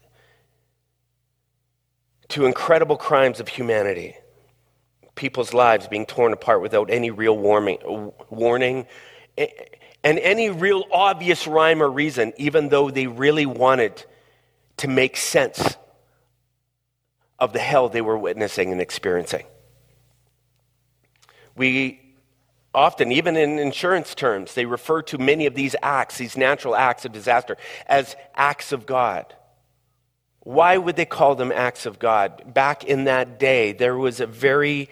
to 2.27 2.46
incredible 2.46 2.98
crimes 2.98 3.39
of 3.39 3.48
humanity. 3.48 4.15
people's 5.20 5.53
lives 5.53 5.88
being 5.88 6.06
torn 6.06 6.32
apart 6.32 6.62
without 6.62 6.89
any 6.89 7.12
real 7.12 7.38
warning 7.38 8.88
and 10.01 10.20
any 10.20 10.50
real 10.50 10.86
obvious 10.94 11.46
rhyme 11.46 11.84
or 11.84 11.89
reason, 11.89 12.32
even 12.38 12.70
though 12.70 12.89
they 12.89 13.06
really 13.06 13.46
wanted 13.46 14.06
to 14.77 14.88
make 14.88 15.18
sense 15.18 15.75
of 17.38 17.51
the 17.51 17.60
hell 17.60 17.89
they 17.89 18.01
were 18.01 18.18
witnessing 18.18 18.72
and 18.72 18.79
experiencing. 18.79 19.46
We 21.56 22.00
often, 22.73 23.11
even 23.11 23.35
in 23.35 23.57
insurance 23.57 24.13
terms, 24.13 24.53
they 24.53 24.65
refer 24.65 25.01
to 25.03 25.17
many 25.17 25.45
of 25.45 25.55
these 25.55 25.75
acts, 25.81 26.17
these 26.17 26.38
natural 26.38 26.75
acts 26.75 27.05
of 27.05 27.11
disaster, 27.11 27.57
as 27.88 28.15
acts 28.35 28.71
of 28.71 28.85
God. 28.85 29.33
Why 30.41 30.77
would 30.77 30.95
they 30.95 31.05
call 31.05 31.35
them 31.35 31.51
acts 31.51 31.85
of 31.85 31.99
God? 31.99 32.53
Back 32.53 32.83
in 32.83 33.05
that 33.05 33.39
day, 33.39 33.71
there 33.73 33.97
was 33.97 34.19
a 34.19 34.27
very 34.27 34.89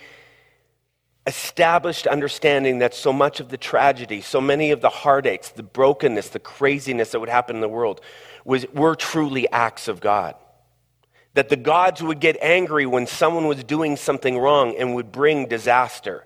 established 1.25 2.07
understanding 2.07 2.79
that 2.79 2.93
so 2.93 3.11
much 3.11 3.39
of 3.39 3.49
the 3.49 3.57
tragedy, 3.57 4.21
so 4.21 4.39
many 4.39 4.71
of 4.71 4.81
the 4.81 4.89
heartaches, 4.89 5.51
the 5.51 5.63
brokenness, 5.63 6.29
the 6.29 6.39
craziness 6.39 7.11
that 7.11 7.19
would 7.19 7.29
happen 7.29 7.57
in 7.57 7.61
the 7.61 7.67
world 7.67 8.01
was, 8.45 8.65
were 8.73 8.95
truly 8.95 9.49
acts 9.51 9.87
of 9.87 9.99
God. 9.99 10.35
That 11.33 11.49
the 11.49 11.57
gods 11.57 12.01
would 12.01 12.19
get 12.19 12.37
angry 12.41 12.85
when 12.85 13.05
someone 13.07 13.45
was 13.45 13.63
doing 13.63 13.97
something 13.97 14.39
wrong 14.39 14.75
and 14.77 14.95
would 14.95 15.11
bring 15.11 15.47
disaster 15.47 16.25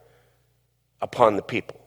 upon 1.02 1.36
the 1.36 1.42
people. 1.42 1.80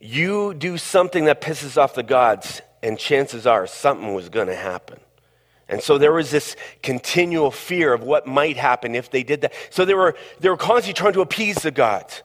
You 0.00 0.52
do 0.54 0.76
something 0.76 1.24
that 1.24 1.40
pisses 1.40 1.76
off 1.76 1.94
the 1.94 2.02
gods, 2.02 2.60
and 2.82 2.98
chances 2.98 3.46
are 3.46 3.66
something 3.66 4.14
was 4.14 4.28
going 4.28 4.48
to 4.48 4.54
happen. 4.54 5.00
And 5.68 5.82
so 5.82 5.96
there 5.96 6.12
was 6.12 6.30
this 6.30 6.56
continual 6.82 7.50
fear 7.50 7.94
of 7.94 8.02
what 8.02 8.26
might 8.26 8.58
happen 8.58 8.94
if 8.94 9.10
they 9.10 9.22
did 9.22 9.40
that. 9.40 9.54
So 9.70 9.84
they 9.84 9.94
were, 9.94 10.14
they 10.40 10.50
were 10.50 10.58
constantly 10.58 10.92
trying 10.92 11.14
to 11.14 11.22
appease 11.22 11.56
the 11.56 11.70
gods, 11.70 12.22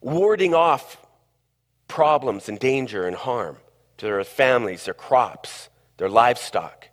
warding 0.00 0.54
off 0.54 0.98
problems 1.86 2.48
and 2.48 2.58
danger 2.58 3.06
and 3.06 3.14
harm 3.14 3.58
to 3.98 4.06
their 4.06 4.24
families, 4.24 4.84
their 4.84 4.94
crops, 4.94 5.68
their 5.98 6.08
livestock. 6.08 6.88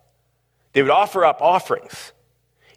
They 0.73 0.81
would 0.81 0.91
offer 0.91 1.25
up 1.25 1.41
offerings. 1.41 2.11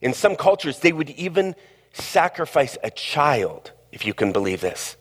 In 0.00 0.14
some 0.14 0.36
cultures, 0.36 0.78
they 0.78 0.92
would 0.92 1.10
even 1.10 1.54
sacrifice 1.98 2.76
a 2.82 2.90
child, 2.90 3.72
if 3.92 4.06
you 4.06 4.14
can 4.14 4.32
believe 4.32 4.60
this, 4.60 4.96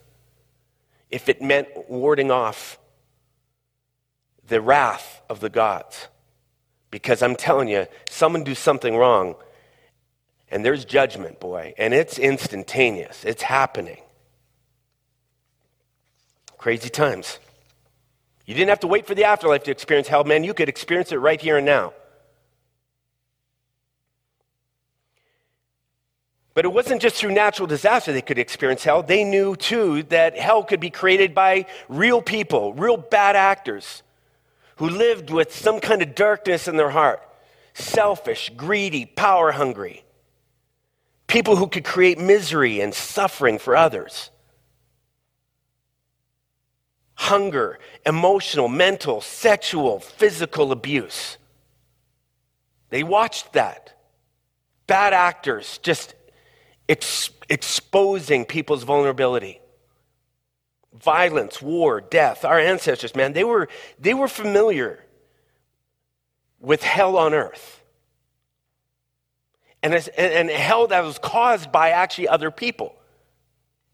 if 1.09 1.29
it 1.29 1.41
meant 1.41 1.67
warding 1.89 2.31
off 2.31 2.79
the 4.47 4.61
wrath 4.61 5.21
of 5.29 5.39
the 5.39 5.49
gods. 5.49 6.07
Because 6.89 7.21
I'm 7.21 7.35
telling 7.35 7.67
you, 7.67 7.85
someone 8.09 8.43
do 8.43 8.55
something 8.55 8.95
wrong, 8.95 9.35
and 10.49 10.63
there's 10.63 10.85
judgment, 10.85 11.39
boy, 11.39 11.73
and 11.77 11.93
it's 11.93 12.17
instantaneous. 12.17 13.25
It's 13.25 13.43
happening. 13.43 14.01
Crazy 16.57 16.89
times. 16.89 17.39
You 18.45 18.53
didn't 18.53 18.69
have 18.69 18.79
to 18.79 18.87
wait 18.87 19.05
for 19.05 19.13
the 19.13 19.25
afterlife 19.25 19.63
to 19.63 19.71
experience 19.71 20.07
hell, 20.07 20.23
man. 20.23 20.45
You 20.45 20.53
could 20.53 20.69
experience 20.69 21.11
it 21.11 21.17
right 21.17 21.39
here 21.39 21.57
and 21.57 21.65
now. 21.65 21.93
But 26.57 26.65
it 26.65 26.73
wasn't 26.73 27.03
just 27.03 27.17
through 27.17 27.33
natural 27.33 27.67
disaster 27.67 28.11
they 28.11 28.23
could 28.23 28.39
experience 28.39 28.83
hell. 28.83 29.03
They 29.03 29.23
knew 29.23 29.55
too 29.55 30.01
that 30.09 30.35
hell 30.39 30.63
could 30.63 30.79
be 30.79 30.89
created 30.89 31.35
by 31.35 31.67
real 31.87 32.19
people, 32.19 32.73
real 32.73 32.97
bad 32.97 33.35
actors 33.35 34.01
who 34.77 34.89
lived 34.89 35.29
with 35.29 35.53
some 35.53 35.79
kind 35.79 36.01
of 36.01 36.15
darkness 36.15 36.67
in 36.67 36.75
their 36.75 36.89
heart 36.89 37.21
selfish, 37.75 38.49
greedy, 38.57 39.05
power 39.05 39.51
hungry. 39.51 40.03
People 41.27 41.57
who 41.57 41.67
could 41.67 41.85
create 41.85 42.17
misery 42.17 42.81
and 42.81 42.91
suffering 42.91 43.59
for 43.59 43.75
others. 43.75 44.31
Hunger, 47.13 47.77
emotional, 48.03 48.67
mental, 48.67 49.21
sexual, 49.21 49.99
physical 49.99 50.71
abuse. 50.71 51.37
They 52.89 53.03
watched 53.03 53.53
that. 53.53 53.93
Bad 54.87 55.13
actors 55.13 55.77
just 55.83 56.15
ex- 56.89 57.29
exposing 57.49 58.45
people's 58.45 58.83
vulnerability 58.83 59.61
violence, 61.01 61.61
war, 61.61 62.01
death. 62.01 62.43
Our 62.45 62.59
ancestors, 62.59 63.15
man, 63.15 63.33
they 63.33 63.43
were, 63.43 63.67
they 63.99 64.13
were 64.13 64.27
familiar 64.27 65.03
with 66.59 66.83
hell 66.83 67.17
on 67.17 67.33
earth. 67.33 67.83
And, 69.83 69.93
and 70.17 70.49
hell 70.49 70.87
that 70.87 71.03
was 71.03 71.19
caused 71.19 71.71
by 71.71 71.91
actually 71.91 72.27
other 72.27 72.51
people. 72.51 72.95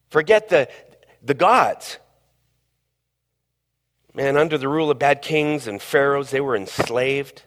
Forget 0.10 0.50
the, 0.50 0.70
the 1.22 1.34
gods. 1.34 1.98
Man, 4.14 4.38
under 4.38 4.58
the 4.58 4.70
rule 4.70 4.90
of 4.90 5.00
bad 5.00 5.22
kings 5.22 5.68
and 5.68 5.82
pharaohs, 5.82 6.30
they 6.32 6.40
were 6.40 6.56
enslaved, 6.56 7.44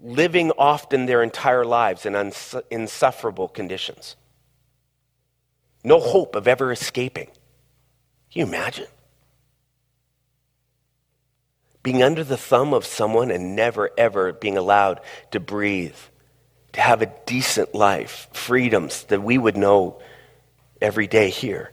living 0.00 0.52
often 0.56 1.06
their 1.06 1.22
entire 1.22 1.64
lives 1.64 2.06
in 2.06 2.14
uns- 2.14 2.54
insufferable 2.70 3.48
conditions. 3.48 4.16
No 5.86 6.00
hope 6.00 6.34
of 6.34 6.48
ever 6.48 6.72
escaping. 6.72 7.26
Can 7.26 8.40
you 8.40 8.44
imagine? 8.44 8.88
Being 11.84 12.02
under 12.02 12.24
the 12.24 12.36
thumb 12.36 12.74
of 12.74 12.84
someone 12.84 13.30
and 13.30 13.54
never, 13.54 13.90
ever 13.96 14.32
being 14.32 14.58
allowed 14.58 15.00
to 15.30 15.38
breathe, 15.38 15.94
to 16.72 16.80
have 16.80 17.02
a 17.02 17.12
decent 17.24 17.72
life, 17.72 18.26
freedoms 18.32 19.04
that 19.04 19.22
we 19.22 19.38
would 19.38 19.56
know 19.56 20.02
every 20.82 21.06
day 21.06 21.30
here. 21.30 21.70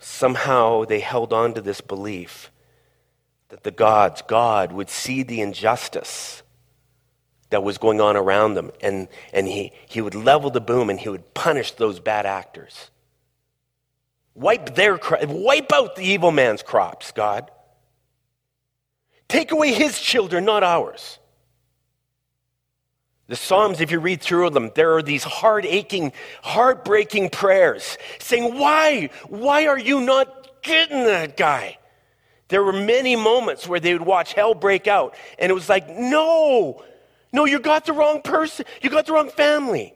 Somehow 0.00 0.84
they 0.86 0.98
held 0.98 1.32
on 1.32 1.54
to 1.54 1.60
this 1.60 1.80
belief 1.80 2.50
that 3.50 3.62
the 3.62 3.70
gods, 3.70 4.22
God, 4.22 4.72
would 4.72 4.90
see 4.90 5.22
the 5.22 5.40
injustice 5.40 6.41
that 7.52 7.62
was 7.62 7.76
going 7.76 8.00
on 8.00 8.16
around 8.16 8.54
them. 8.54 8.72
And, 8.80 9.08
and 9.32 9.46
he, 9.46 9.72
he 9.86 10.00
would 10.00 10.14
level 10.14 10.50
the 10.50 10.60
boom 10.60 10.88
and 10.88 10.98
he 10.98 11.10
would 11.10 11.34
punish 11.34 11.72
those 11.72 12.00
bad 12.00 12.24
actors. 12.24 12.90
Wipe, 14.34 14.74
their, 14.74 14.98
wipe 15.28 15.70
out 15.70 15.94
the 15.94 16.02
evil 16.02 16.32
man's 16.32 16.62
crops, 16.62 17.12
God. 17.12 17.50
Take 19.28 19.52
away 19.52 19.74
his 19.74 20.00
children, 20.00 20.46
not 20.46 20.62
ours. 20.62 21.18
The 23.28 23.36
Psalms, 23.36 23.82
if 23.82 23.90
you 23.90 24.00
read 24.00 24.22
through 24.22 24.50
them, 24.50 24.70
there 24.74 24.96
are 24.96 25.02
these 25.02 25.22
heart 25.22 25.66
aching, 25.66 26.12
heartbreaking 26.42 27.30
prayers 27.30 27.98
saying, 28.18 28.58
Why? 28.58 29.10
Why 29.28 29.66
are 29.66 29.78
you 29.78 30.00
not 30.00 30.62
getting 30.62 31.04
that 31.04 31.36
guy? 31.36 31.78
There 32.48 32.64
were 32.64 32.72
many 32.72 33.14
moments 33.14 33.68
where 33.68 33.80
they 33.80 33.92
would 33.92 34.06
watch 34.06 34.32
hell 34.32 34.54
break 34.54 34.86
out, 34.86 35.14
and 35.38 35.50
it 35.50 35.54
was 35.54 35.68
like, 35.68 35.88
No, 35.88 36.82
no, 37.32 37.46
you 37.46 37.58
got 37.58 37.86
the 37.86 37.92
wrong 37.92 38.20
person. 38.22 38.66
You 38.82 38.90
got 38.90 39.06
the 39.06 39.12
wrong 39.12 39.30
family. 39.30 39.94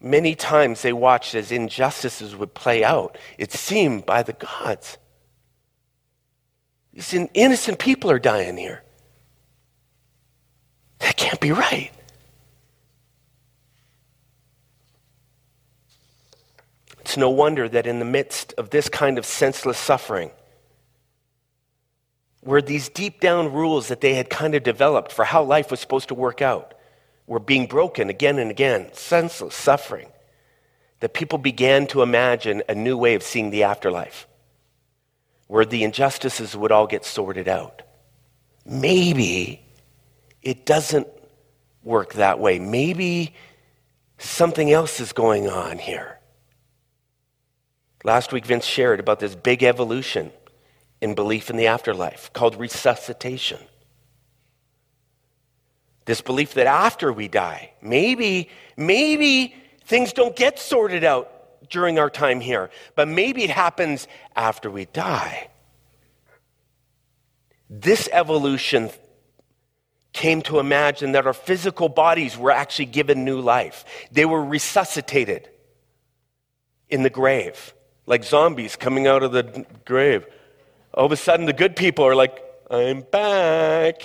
Many 0.00 0.34
times 0.34 0.82
they 0.82 0.92
watched 0.92 1.34
as 1.34 1.50
injustices 1.50 2.36
would 2.36 2.54
play 2.54 2.84
out. 2.84 3.16
It 3.38 3.52
seemed 3.52 4.04
by 4.04 4.22
the 4.22 4.34
gods. 4.34 4.98
These 6.92 7.14
innocent 7.34 7.78
people 7.78 8.10
are 8.10 8.18
dying 8.18 8.56
here. 8.56 8.82
That 10.98 11.16
can't 11.16 11.40
be 11.40 11.52
right. 11.52 11.90
It's 17.00 17.16
no 17.16 17.30
wonder 17.30 17.68
that 17.68 17.86
in 17.86 17.98
the 17.98 18.04
midst 18.04 18.54
of 18.58 18.70
this 18.70 18.88
kind 18.88 19.18
of 19.18 19.24
senseless 19.24 19.78
suffering, 19.78 20.30
where 22.46 22.62
these 22.62 22.88
deep 22.88 23.18
down 23.18 23.52
rules 23.52 23.88
that 23.88 24.00
they 24.00 24.14
had 24.14 24.30
kind 24.30 24.54
of 24.54 24.62
developed 24.62 25.10
for 25.10 25.24
how 25.24 25.42
life 25.42 25.68
was 25.68 25.80
supposed 25.80 26.06
to 26.06 26.14
work 26.14 26.40
out 26.40 26.74
were 27.26 27.40
being 27.40 27.66
broken 27.66 28.08
again 28.08 28.38
and 28.38 28.52
again, 28.52 28.88
senseless 28.92 29.52
suffering, 29.52 30.06
that 31.00 31.12
people 31.12 31.38
began 31.38 31.88
to 31.88 32.02
imagine 32.02 32.62
a 32.68 32.74
new 32.74 32.96
way 32.96 33.16
of 33.16 33.22
seeing 33.24 33.50
the 33.50 33.64
afterlife, 33.64 34.28
where 35.48 35.64
the 35.64 35.82
injustices 35.82 36.56
would 36.56 36.70
all 36.70 36.86
get 36.86 37.04
sorted 37.04 37.48
out. 37.48 37.82
Maybe 38.64 39.60
it 40.40 40.64
doesn't 40.64 41.08
work 41.82 42.12
that 42.12 42.38
way. 42.38 42.60
Maybe 42.60 43.34
something 44.18 44.70
else 44.70 45.00
is 45.00 45.12
going 45.12 45.48
on 45.48 45.78
here. 45.78 46.20
Last 48.04 48.32
week, 48.32 48.46
Vince 48.46 48.64
shared 48.64 49.00
about 49.00 49.18
this 49.18 49.34
big 49.34 49.64
evolution 49.64 50.30
in 51.06 51.14
belief 51.14 51.50
in 51.50 51.56
the 51.56 51.68
afterlife 51.68 52.32
called 52.32 52.56
resuscitation. 52.56 53.60
This 56.04 56.20
belief 56.20 56.54
that 56.54 56.66
after 56.66 57.12
we 57.12 57.28
die, 57.28 57.72
maybe, 57.80 58.50
maybe 58.76 59.54
things 59.84 60.12
don't 60.12 60.34
get 60.34 60.58
sorted 60.58 61.04
out 61.04 61.30
during 61.70 62.00
our 62.00 62.10
time 62.10 62.40
here, 62.40 62.70
but 62.96 63.06
maybe 63.06 63.44
it 63.44 63.50
happens 63.50 64.08
after 64.34 64.68
we 64.68 64.86
die. 64.86 65.48
This 67.70 68.08
evolution 68.12 68.90
came 70.12 70.42
to 70.42 70.58
imagine 70.58 71.12
that 71.12 71.26
our 71.26 71.32
physical 71.32 71.88
bodies 71.88 72.36
were 72.36 72.50
actually 72.50 72.86
given 72.86 73.24
new 73.24 73.40
life. 73.40 73.84
They 74.10 74.24
were 74.24 74.44
resuscitated 74.44 75.48
in 76.88 77.04
the 77.04 77.10
grave, 77.10 77.74
like 78.06 78.24
zombies 78.24 78.74
coming 78.74 79.06
out 79.06 79.22
of 79.22 79.30
the 79.30 79.64
grave. 79.84 80.26
All 80.96 81.06
of 81.06 81.12
a 81.12 81.16
sudden, 81.16 81.46
the 81.46 81.52
good 81.52 81.76
people 81.76 82.04
are 82.06 82.14
like, 82.14 82.42
I'm 82.70 83.02
back. 83.02 84.02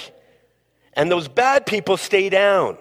And 0.93 1.09
those 1.09 1.27
bad 1.27 1.65
people 1.65 1.97
stay 1.97 2.29
down. 2.29 2.77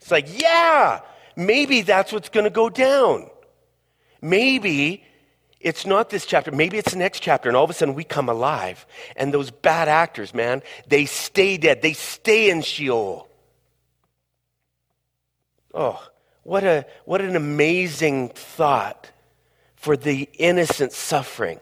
It's 0.00 0.10
like, 0.10 0.40
yeah, 0.40 1.00
maybe 1.36 1.82
that's 1.82 2.12
what's 2.12 2.28
going 2.28 2.44
to 2.44 2.50
go 2.50 2.70
down. 2.70 3.28
Maybe 4.20 5.04
it's 5.60 5.86
not 5.86 6.10
this 6.10 6.24
chapter. 6.24 6.52
Maybe 6.52 6.78
it's 6.78 6.92
the 6.92 6.98
next 6.98 7.20
chapter, 7.20 7.48
and 7.48 7.56
all 7.56 7.64
of 7.64 7.70
a 7.70 7.72
sudden 7.72 7.94
we 7.94 8.04
come 8.04 8.28
alive. 8.28 8.86
And 9.16 9.34
those 9.34 9.50
bad 9.50 9.88
actors, 9.88 10.32
man, 10.34 10.62
they 10.86 11.06
stay 11.06 11.56
dead. 11.56 11.82
They 11.82 11.92
stay 11.92 12.50
in 12.50 12.62
Sheol. 12.62 13.28
Oh, 15.74 16.04
what, 16.42 16.64
a, 16.64 16.86
what 17.04 17.20
an 17.20 17.34
amazing 17.34 18.28
thought 18.30 19.10
for 19.74 19.96
the 19.96 20.28
innocent 20.38 20.92
suffering. 20.92 21.58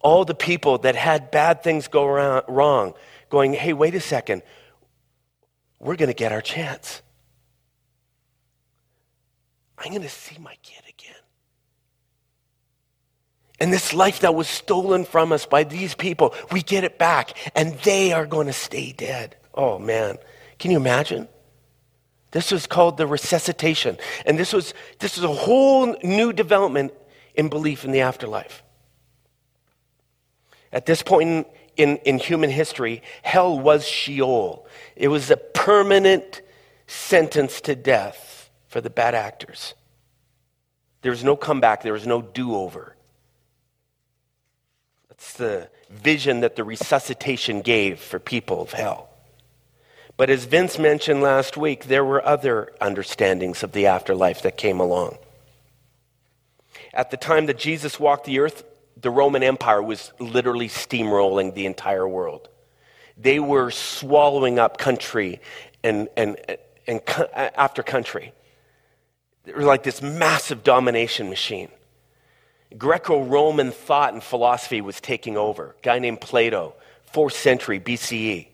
All 0.00 0.24
the 0.24 0.34
people 0.34 0.78
that 0.78 0.96
had 0.96 1.30
bad 1.30 1.62
things 1.62 1.88
go 1.88 2.06
around, 2.06 2.44
wrong, 2.48 2.94
going, 3.28 3.52
hey, 3.52 3.72
wait 3.72 3.94
a 3.94 4.00
second, 4.00 4.42
we're 5.78 5.96
going 5.96 6.08
to 6.08 6.14
get 6.14 6.32
our 6.32 6.40
chance. 6.40 7.02
I'm 9.78 9.90
going 9.90 10.02
to 10.02 10.08
see 10.08 10.36
my 10.38 10.56
kid 10.62 10.82
again. 10.88 11.16
And 13.58 13.72
this 13.72 13.92
life 13.92 14.20
that 14.20 14.34
was 14.34 14.48
stolen 14.48 15.04
from 15.04 15.32
us 15.32 15.46
by 15.46 15.64
these 15.64 15.94
people, 15.94 16.34
we 16.50 16.62
get 16.62 16.84
it 16.84 16.98
back, 16.98 17.36
and 17.54 17.74
they 17.80 18.12
are 18.12 18.26
going 18.26 18.46
to 18.46 18.52
stay 18.52 18.92
dead. 18.92 19.36
Oh, 19.54 19.78
man. 19.78 20.16
Can 20.58 20.70
you 20.70 20.76
imagine? 20.76 21.28
This 22.30 22.52
was 22.52 22.66
called 22.66 22.96
the 22.96 23.06
resuscitation. 23.06 23.98
And 24.24 24.38
this 24.38 24.52
was, 24.52 24.72
this 24.98 25.16
was 25.16 25.24
a 25.24 25.34
whole 25.34 25.96
new 26.02 26.32
development 26.32 26.92
in 27.34 27.48
belief 27.48 27.84
in 27.84 27.92
the 27.92 28.00
afterlife. 28.00 28.62
At 30.72 30.86
this 30.86 31.02
point 31.02 31.46
in, 31.76 31.96
in 31.98 32.18
human 32.18 32.50
history, 32.50 33.02
hell 33.22 33.58
was 33.58 33.86
Sheol. 33.86 34.66
It 34.96 35.08
was 35.08 35.30
a 35.30 35.36
permanent 35.36 36.42
sentence 36.86 37.60
to 37.62 37.74
death 37.74 38.50
for 38.68 38.80
the 38.80 38.90
bad 38.90 39.14
actors. 39.14 39.74
There 41.02 41.10
was 41.10 41.24
no 41.24 41.36
comeback, 41.36 41.82
there 41.82 41.92
was 41.92 42.06
no 42.06 42.22
do 42.22 42.54
over. 42.54 42.94
That's 45.08 45.32
the 45.34 45.68
vision 45.90 46.40
that 46.40 46.56
the 46.56 46.64
resuscitation 46.64 47.62
gave 47.62 47.98
for 48.00 48.18
people 48.18 48.62
of 48.62 48.72
hell. 48.72 49.08
But 50.16 50.30
as 50.30 50.44
Vince 50.44 50.78
mentioned 50.78 51.22
last 51.22 51.56
week, 51.56 51.86
there 51.86 52.04
were 52.04 52.24
other 52.24 52.72
understandings 52.80 53.62
of 53.62 53.72
the 53.72 53.86
afterlife 53.86 54.42
that 54.42 54.58
came 54.58 54.78
along. 54.78 55.16
At 56.92 57.10
the 57.10 57.16
time 57.16 57.46
that 57.46 57.58
Jesus 57.58 57.98
walked 57.98 58.26
the 58.26 58.38
earth, 58.40 58.64
the 59.00 59.10
Roman 59.10 59.42
Empire 59.42 59.82
was 59.82 60.12
literally 60.18 60.68
steamrolling 60.68 61.54
the 61.54 61.66
entire 61.66 62.06
world. 62.06 62.48
They 63.16 63.40
were 63.40 63.70
swallowing 63.70 64.58
up 64.58 64.78
country 64.78 65.40
and, 65.82 66.08
and, 66.16 66.36
and 66.86 67.00
after 67.34 67.82
country. 67.82 68.32
They 69.44 69.52
were 69.52 69.62
like 69.62 69.82
this 69.82 70.02
massive 70.02 70.62
domination 70.62 71.28
machine. 71.28 71.68
Greco 72.76 73.24
Roman 73.24 73.72
thought 73.72 74.12
and 74.12 74.22
philosophy 74.22 74.80
was 74.80 75.00
taking 75.00 75.36
over. 75.36 75.74
A 75.78 75.82
guy 75.82 75.98
named 75.98 76.20
Plato, 76.20 76.74
4th 77.12 77.32
century 77.32 77.80
BCE. 77.80 78.46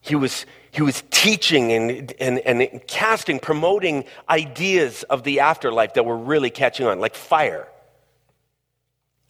He 0.00 0.14
was, 0.14 0.46
he 0.70 0.82
was 0.82 1.02
teaching 1.10 1.72
and, 1.72 2.12
and, 2.20 2.38
and 2.40 2.86
casting, 2.86 3.38
promoting 3.38 4.04
ideas 4.28 5.04
of 5.04 5.22
the 5.22 5.40
afterlife 5.40 5.94
that 5.94 6.04
were 6.04 6.16
really 6.16 6.50
catching 6.50 6.86
on, 6.86 7.00
like 7.00 7.14
fire. 7.14 7.68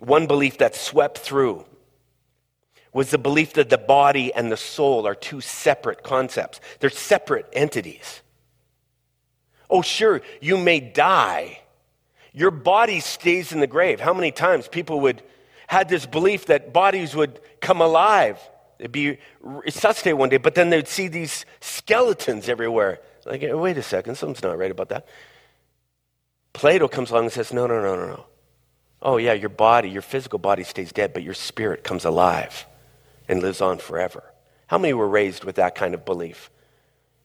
One 0.03 0.27
belief 0.27 0.59
that 0.59 0.75
swept 0.75 1.19
through 1.19 1.65
was 2.93 3.11
the 3.11 3.19
belief 3.19 3.55
that 3.55 3.71
the 3.71 3.79
body 3.79 4.33
and 4.35 4.53
the 4.53 4.57
soul 4.57 5.07
are 5.07 5.15
two 5.15 5.41
separate 5.41 6.03
concepts, 6.03 6.61
they're 6.81 6.91
separate 6.91 7.47
entities. 7.53 8.23
Oh, 9.71 9.81
sure, 9.81 10.21
you 10.41 10.59
may 10.59 10.81
die 10.81 11.63
your 12.33 12.51
body 12.51 13.01
stays 13.01 13.53
in 13.53 13.61
the 13.61 13.67
grave. 13.67 14.01
How 14.01 14.15
many 14.15 14.33
times 14.33 14.69
people 14.69 15.01
would 15.01 15.23
had 15.69 15.89
this 15.89 16.05
belief 16.05 16.47
that 16.47 16.73
bodies 16.73 17.15
would 17.15 17.41
come 17.61 17.81
alive, 17.81 18.39
they'd 18.79 18.93
be 18.93 19.19
resuscitated 19.41 20.19
one 20.19 20.29
day, 20.29 20.37
but 20.37 20.55
then 20.55 20.69
they'd 20.69 20.89
see 20.89 21.09
these 21.09 21.47
skeletons 21.61 22.49
everywhere. 22.49 23.01
Like, 23.25 23.43
wait 23.43 23.79
a 23.79 23.83
second, 23.83 24.17
something's 24.17 24.43
not 24.43 24.59
right 24.59 24.71
about 24.71 24.91
that. 24.91 25.07
Plato 26.53 26.89
comes 26.89 27.11
along 27.11 27.25
and 27.25 27.33
says, 27.33 27.53
no, 27.53 27.67
no, 27.67 27.81
no, 27.81 27.97
no, 27.97 28.07
no. 28.07 28.27
Oh, 29.03 29.17
yeah, 29.17 29.33
your 29.33 29.49
body, 29.49 29.91
your 29.91 30.03
physical 30.03 30.39
body 30.39 30.63
stays 30.63 30.93
dead, 30.93 31.13
but 31.13 31.23
your 31.23 31.35
spirit 31.35 31.83
comes 31.83 32.05
alive 32.05 32.67
and 33.29 33.43
lives 33.43 33.61
on 33.61 33.79
forever. 33.79 34.23
How 34.69 34.79
many 34.79 34.95
were 34.95 35.09
raised 35.09 35.45
with 35.45 35.57
that 35.57 35.75
kind 35.75 35.95
of 35.95 36.05
belief 36.05 36.51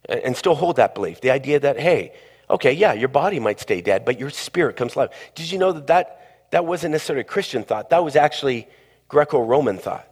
and 0.09 0.35
still 0.35 0.55
hold 0.55 0.77
that 0.77 0.95
belief? 0.95 1.21
The 1.21 1.31
idea 1.31 1.59
that, 1.59 1.79
hey, 1.79 2.13
Okay, 2.49 2.71
yeah, 2.71 2.93
your 2.93 3.09
body 3.09 3.39
might 3.39 3.59
stay 3.59 3.81
dead, 3.81 4.05
but 4.05 4.19
your 4.19 4.29
spirit 4.29 4.77
comes 4.77 4.95
alive. 4.95 5.09
Did 5.35 5.51
you 5.51 5.57
know 5.57 5.73
that 5.73 5.87
that, 5.87 6.47
that 6.51 6.65
wasn't 6.65 6.93
necessarily 6.93 7.21
a 7.21 7.25
Christian 7.25 7.63
thought? 7.63 7.89
That 7.89 8.03
was 8.03 8.15
actually 8.15 8.67
Greco 9.09 9.41
Roman 9.43 9.77
thought. 9.77 10.07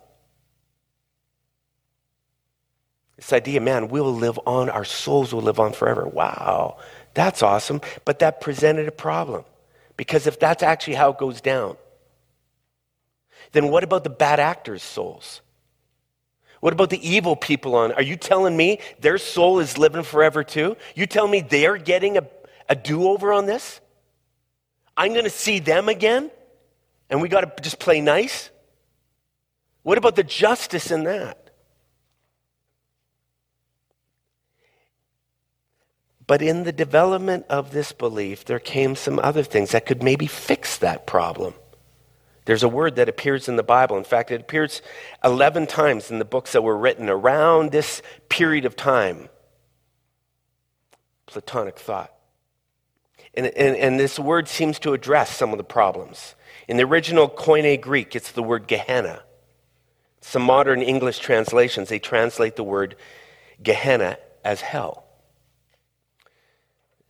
This 3.16 3.32
idea, 3.32 3.62
man, 3.62 3.88
we'll 3.88 4.14
live 4.14 4.38
on, 4.46 4.70
our 4.70 4.84
souls 4.84 5.34
will 5.34 5.42
live 5.42 5.62
on 5.62 5.72
forever. 5.72 6.06
Wow, 6.06 6.78
that's 7.14 7.42
awesome. 7.42 7.80
But 8.04 8.20
that 8.20 8.42
presented 8.42 8.90
a 8.90 8.92
problem. 8.92 9.46
Because 9.98 10.28
if 10.28 10.40
that's 10.40 10.64
actually 10.64 10.96
how 10.96 11.12
it 11.12 11.18
goes 11.18 11.42
down, 11.42 11.78
then 13.52 13.70
what 13.70 13.84
about 13.84 14.04
the 14.04 14.10
bad 14.10 14.40
actors' 14.40 14.84
souls? 14.84 15.42
What 16.60 16.74
about 16.74 16.90
the 16.90 17.08
evil 17.08 17.36
people 17.36 17.76
on? 17.76 17.92
Are 17.92 18.02
you 18.02 18.16
telling 18.16 18.58
me 18.58 18.80
their 19.00 19.18
soul 19.18 19.60
is 19.60 19.78
living 19.78 20.04
forever 20.04 20.44
too? 20.44 20.78
You 20.96 21.06
tell 21.06 21.28
me 21.28 21.42
they're 21.42 21.78
getting 21.78 22.18
a, 22.18 22.28
a 22.68 22.76
do 22.76 23.08
over 23.08 23.32
on 23.32 23.46
this? 23.46 23.80
I'm 24.98 25.12
going 25.12 25.26
to 25.26 25.30
see 25.30 25.60
them 25.60 25.90
again? 25.90 26.32
And 27.10 27.22
we 27.22 27.30
got 27.30 27.58
to 27.58 27.64
just 27.64 27.80
play 27.80 28.02
nice? 28.02 28.50
What 29.84 29.98
about 29.98 30.16
the 30.16 30.24
justice 30.24 30.90
in 30.90 31.04
that? 31.04 31.45
But 36.28 36.42
in 36.42 36.64
the 36.64 36.72
development 36.72 37.46
of 37.50 37.72
this 37.72 37.92
belief, 37.92 38.46
there 38.46 38.60
came 38.60 38.96
some 38.96 39.20
other 39.20 39.44
things 39.44 39.72
that 39.72 39.86
could 39.86 40.02
maybe 40.02 40.26
fix 40.26 40.78
that 40.78 41.06
problem. 41.06 41.54
There's 42.46 42.64
a 42.64 42.70
word 42.70 42.96
that 42.96 43.10
appears 43.10 43.48
in 43.48 43.56
the 43.56 43.64
Bible. 43.64 43.98
In 43.98 44.04
fact, 44.04 44.32
it 44.32 44.42
appears 44.42 44.82
11 45.24 45.68
times 45.68 46.12
in 46.12 46.20
the 46.20 46.26
books 46.26 46.52
that 46.54 46.64
were 46.64 46.78
written 46.78 47.10
around 47.10 47.72
this 47.72 48.02
period 48.30 48.66
of 48.66 48.76
time. 48.76 49.30
Platonic 51.26 51.78
thought. 51.78 52.12
And, 53.34 53.48
and, 53.48 53.76
and, 53.76 54.00
this 54.00 54.18
word 54.18 54.48
seems 54.48 54.80
to 54.80 54.94
address 54.94 55.36
some 55.36 55.52
of 55.52 55.58
the 55.58 55.64
problems. 55.64 56.36
In 56.70 56.78
the 56.78 56.86
original 56.86 57.28
Koine 57.28 57.82
Greek, 57.82 58.16
it's 58.16 58.32
the 58.32 58.44
word 58.44 58.68
Gehenna. 58.68 59.24
Some 60.22 60.44
modern 60.44 60.82
English 60.82 61.20
translations, 61.20 61.90
they 61.90 62.00
translate 62.00 62.56
the 62.56 62.64
word 62.64 62.96
Gehenna 63.62 64.18
as 64.44 64.62
hell. 64.62 65.05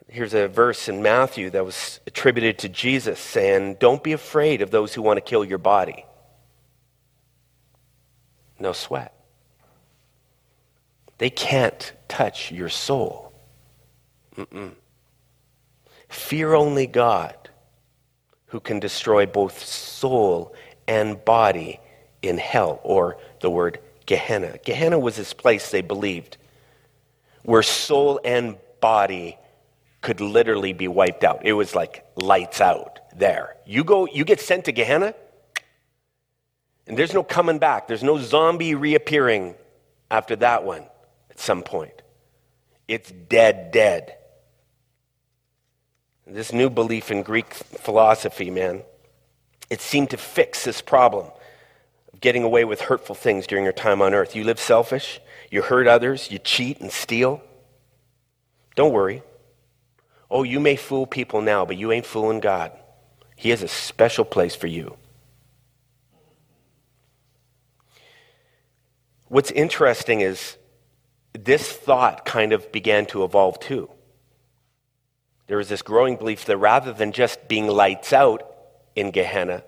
Here's 0.08 0.34
a 0.34 0.48
verse 0.48 0.88
in 0.88 1.02
Matthew 1.02 1.50
that 1.50 1.66
was 1.66 2.00
attributed 2.06 2.60
to 2.60 2.70
Jesus 2.70 3.20
saying, 3.20 3.78
Don't 3.80 4.04
be 4.04 4.14
afraid 4.14 4.62
of 4.62 4.72
those 4.72 4.94
who 4.94 5.02
want 5.02 5.18
to 5.18 5.22
kill 5.22 5.44
your 5.44 5.58
body. 5.58 6.06
No 8.60 8.72
sweat. 8.72 9.14
They 11.18 11.30
can't 11.30 11.94
touch 12.08 12.52
your 12.52 12.70
soul. 12.70 13.34
Mm-mm. 14.36 14.72
Fear 16.10 16.54
only 16.54 16.88
God, 16.88 17.36
who 18.48 18.60
can 18.60 18.80
destroy 18.80 19.26
both 19.26 19.64
soul 19.64 20.54
and 20.88 21.24
body 21.26 21.80
in 22.22 22.38
hell, 22.38 22.80
or 22.84 23.18
the 23.42 23.50
word 23.50 23.80
Gehenna. 24.06 24.60
Gehenna 24.64 25.00
was 25.00 25.16
this 25.16 25.34
place 25.34 25.72
they 25.72 25.82
believed 25.82 26.38
where 27.44 27.64
soul 27.64 28.20
and 28.24 28.58
body 28.82 29.38
could 30.06 30.22
literally 30.22 30.72
be 30.72 30.88
wiped 30.88 31.24
out. 31.24 31.42
It 31.44 31.54
was 31.54 31.74
like 31.74 32.06
lights 32.16 32.62
out 32.62 33.00
there. 33.18 33.56
You 33.66 33.84
go, 33.84 34.06
you 34.06 34.24
get 34.24 34.40
sent 34.40 34.66
to 34.66 34.72
Gehenna, 34.72 35.16
and 36.86 36.96
there's 36.96 37.16
no 37.16 37.24
coming 37.24 37.58
back. 37.58 37.88
There's 37.88 38.04
no 38.04 38.20
zombie 38.20 38.76
reappearing 38.76 39.56
after 40.12 40.36
that 40.36 40.64
one 40.64 40.86
at 41.32 41.40
some 41.40 41.64
point. 41.64 42.04
It's 42.88 43.10
dead, 43.10 43.72
dead. 43.72 44.16
This 46.28 46.54
new 46.54 46.70
belief 46.70 47.10
in 47.10 47.24
Greek 47.24 47.52
philosophy, 47.56 48.52
man, 48.52 48.84
it 49.72 49.82
seemed 49.82 50.12
to 50.12 50.18
fix 50.18 50.64
this 50.66 50.82
problem 50.84 51.32
of 52.14 52.22
getting 52.22 52.44
away 52.44 52.64
with 52.64 52.82
hurtful 52.82 53.16
things 53.16 53.48
during 53.48 53.64
your 53.64 53.74
time 53.74 54.04
on 54.04 54.14
earth. 54.14 54.36
You 54.36 54.44
live 54.44 54.60
selfish, 54.60 55.20
you 55.50 55.64
hurt 55.64 55.88
others, 55.88 56.30
you 56.30 56.38
cheat 56.38 56.80
and 56.80 56.92
steal. 56.92 57.42
Don't 58.76 58.94
worry. 58.94 59.24
Oh, 60.30 60.44
you 60.44 60.60
may 60.60 60.76
fool 60.76 61.06
people 61.06 61.42
now, 61.42 61.66
but 61.66 61.78
you 61.78 61.92
ain't 61.92 62.06
fooling 62.06 62.40
God. 62.40 62.72
He 63.36 63.50
has 63.50 63.62
a 63.62 63.68
special 63.68 64.26
place 64.26 64.56
for 64.56 64.68
you. 64.68 64.98
What's 69.28 69.52
interesting 69.52 70.22
is 70.22 70.58
this 71.34 71.72
thought 71.72 72.26
kind 72.26 72.54
of 72.54 72.72
began 72.72 73.06
to 73.08 73.24
evolve 73.24 73.60
too. 73.60 73.90
There 75.48 75.58
was 75.58 75.70
this 75.70 75.82
growing 75.82 76.16
belief 76.16 76.46
that 76.46 76.58
rather 76.58 76.94
than 76.94 77.12
just 77.12 77.48
being 77.48 77.68
lights 77.68 78.14
out 78.14 78.44
in 78.96 79.12
Gehenna, 79.12 79.64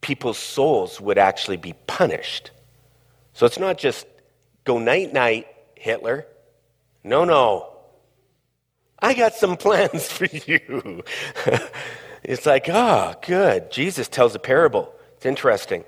people's 0.00 0.38
souls 0.38 1.00
would 1.00 1.18
actually 1.18 1.56
be 1.56 1.74
punished. 1.86 2.50
So 3.32 3.46
it's 3.46 3.58
not 3.58 3.76
just 3.76 4.06
go 4.64 4.78
night 4.78 5.12
night, 5.12 5.48
Hitler. 5.74 6.26
No, 7.02 7.24
no. 7.24 7.73
I 9.04 9.12
got 9.12 9.34
some 9.34 9.58
plans 9.58 10.08
for 10.10 10.24
you. 10.24 11.04
it's 12.22 12.46
like, 12.46 12.70
oh, 12.70 13.14
good. 13.26 13.70
Jesus 13.70 14.08
tells 14.08 14.34
a 14.34 14.38
parable. 14.38 14.90
It's 15.16 15.26
interesting. 15.26 15.84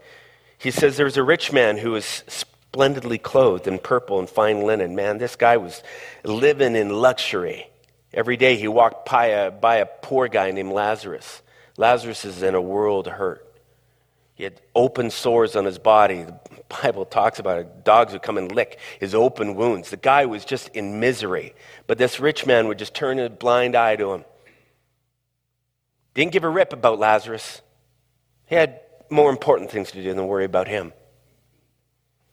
He 0.58 0.70
says 0.70 0.98
there's 0.98 1.16
a 1.16 1.22
rich 1.22 1.50
man 1.50 1.78
who 1.78 1.92
was 1.92 2.04
splendidly 2.28 3.16
clothed 3.16 3.66
in 3.66 3.78
purple 3.78 4.18
and 4.18 4.28
fine 4.28 4.64
linen. 4.64 4.94
Man, 4.94 5.16
this 5.16 5.34
guy 5.34 5.56
was 5.56 5.82
living 6.24 6.76
in 6.76 6.90
luxury. 6.90 7.70
Every 8.12 8.36
day 8.36 8.56
he 8.56 8.68
walked 8.68 9.08
by 9.10 9.28
a, 9.28 9.50
by 9.50 9.76
a 9.76 9.86
poor 9.86 10.28
guy 10.28 10.50
named 10.50 10.72
Lazarus. 10.72 11.40
Lazarus 11.78 12.26
is 12.26 12.42
in 12.42 12.54
a 12.54 12.60
world 12.60 13.06
hurt. 13.06 13.46
He 14.34 14.44
had 14.44 14.60
open 14.74 15.10
sores 15.10 15.56
on 15.56 15.64
his 15.64 15.78
body. 15.78 16.26
Bible 16.68 17.04
talks 17.04 17.38
about 17.38 17.58
it. 17.58 17.84
Dogs 17.84 18.12
would 18.12 18.22
come 18.22 18.38
and 18.38 18.50
lick 18.50 18.78
his 18.98 19.14
open 19.14 19.54
wounds. 19.54 19.90
The 19.90 19.96
guy 19.96 20.26
was 20.26 20.44
just 20.44 20.68
in 20.70 21.00
misery. 21.00 21.54
But 21.86 21.98
this 21.98 22.18
rich 22.18 22.46
man 22.46 22.68
would 22.68 22.78
just 22.78 22.94
turn 22.94 23.18
a 23.18 23.30
blind 23.30 23.76
eye 23.76 23.96
to 23.96 24.12
him. 24.12 24.24
Didn't 26.14 26.32
give 26.32 26.44
a 26.44 26.48
rip 26.48 26.72
about 26.72 26.98
Lazarus. 26.98 27.60
He 28.46 28.54
had 28.54 28.80
more 29.10 29.30
important 29.30 29.70
things 29.70 29.90
to 29.92 30.02
do 30.02 30.14
than 30.14 30.26
worry 30.26 30.44
about 30.44 30.66
him. 30.66 30.92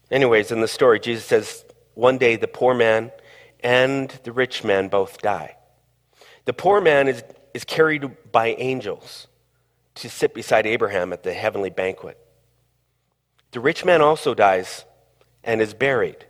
Anyways, 0.09 0.51
in 0.51 0.61
the 0.61 0.67
story, 0.67 0.99
Jesus 0.99 1.25
says, 1.25 1.65
One 1.93 2.17
day 2.17 2.35
the 2.35 2.47
poor 2.47 2.73
man 2.73 3.11
and 3.63 4.09
the 4.23 4.31
rich 4.31 4.63
man 4.63 4.87
both 4.87 5.21
die. 5.21 5.57
The 6.45 6.53
poor 6.53 6.81
man 6.81 7.07
is, 7.07 7.23
is 7.53 7.63
carried 7.63 8.31
by 8.31 8.55
angels 8.55 9.27
to 9.95 10.09
sit 10.09 10.33
beside 10.33 10.65
Abraham 10.65 11.13
at 11.13 11.23
the 11.23 11.33
heavenly 11.33 11.69
banquet. 11.69 12.17
The 13.53 13.59
rich 13.59 13.85
man 13.85 14.01
also 14.01 14.33
dies 14.33 14.83
and 15.43 15.61
is 15.61 15.75
buried. 15.75 16.25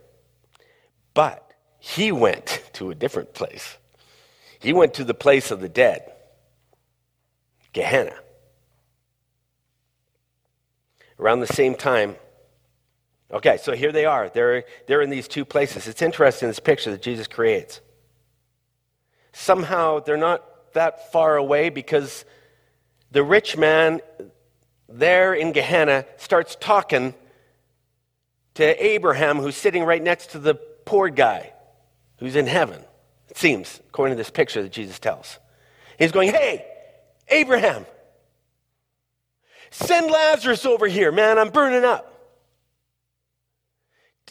But 1.14 1.52
he 1.78 2.12
went 2.12 2.62
to 2.74 2.90
a 2.90 2.94
different 2.94 3.34
place. 3.34 3.78
He 4.60 4.72
went 4.72 4.94
to 4.94 5.04
the 5.04 5.14
place 5.14 5.50
of 5.50 5.60
the 5.60 5.68
dead, 5.68 6.12
Gehenna. 7.72 8.14
Around 11.18 11.40
the 11.40 11.46
same 11.46 11.74
time, 11.74 12.16
okay, 13.32 13.56
so 13.56 13.72
here 13.72 13.92
they 13.92 14.04
are. 14.04 14.28
They're, 14.28 14.64
they're 14.86 15.02
in 15.02 15.10
these 15.10 15.28
two 15.28 15.44
places. 15.44 15.86
It's 15.86 16.02
interesting, 16.02 16.48
this 16.48 16.60
picture 16.60 16.90
that 16.90 17.02
Jesus 17.02 17.26
creates. 17.26 17.80
Somehow 19.32 20.00
they're 20.00 20.16
not 20.16 20.72
that 20.74 21.10
far 21.12 21.36
away 21.36 21.70
because 21.70 22.24
the 23.10 23.22
rich 23.22 23.56
man 23.56 24.00
there 24.88 25.34
in 25.34 25.52
Gehenna 25.52 26.04
starts 26.16 26.56
talking 26.60 27.14
to 28.54 28.84
Abraham, 28.84 29.38
who's 29.38 29.56
sitting 29.56 29.84
right 29.84 30.02
next 30.02 30.30
to 30.30 30.38
the 30.38 30.54
poor 30.54 31.08
guy 31.08 31.52
who's 32.18 32.36
in 32.36 32.46
heaven, 32.46 32.80
it 33.28 33.36
seems, 33.36 33.80
according 33.88 34.16
to 34.16 34.16
this 34.16 34.30
picture 34.30 34.62
that 34.62 34.72
Jesus 34.72 34.98
tells. 34.98 35.38
He's 35.98 36.12
going, 36.12 36.30
Hey, 36.30 36.64
Abraham, 37.28 37.86
send 39.70 40.10
Lazarus 40.10 40.64
over 40.66 40.86
here, 40.86 41.10
man, 41.10 41.38
I'm 41.38 41.50
burning 41.50 41.84
up. 41.84 42.10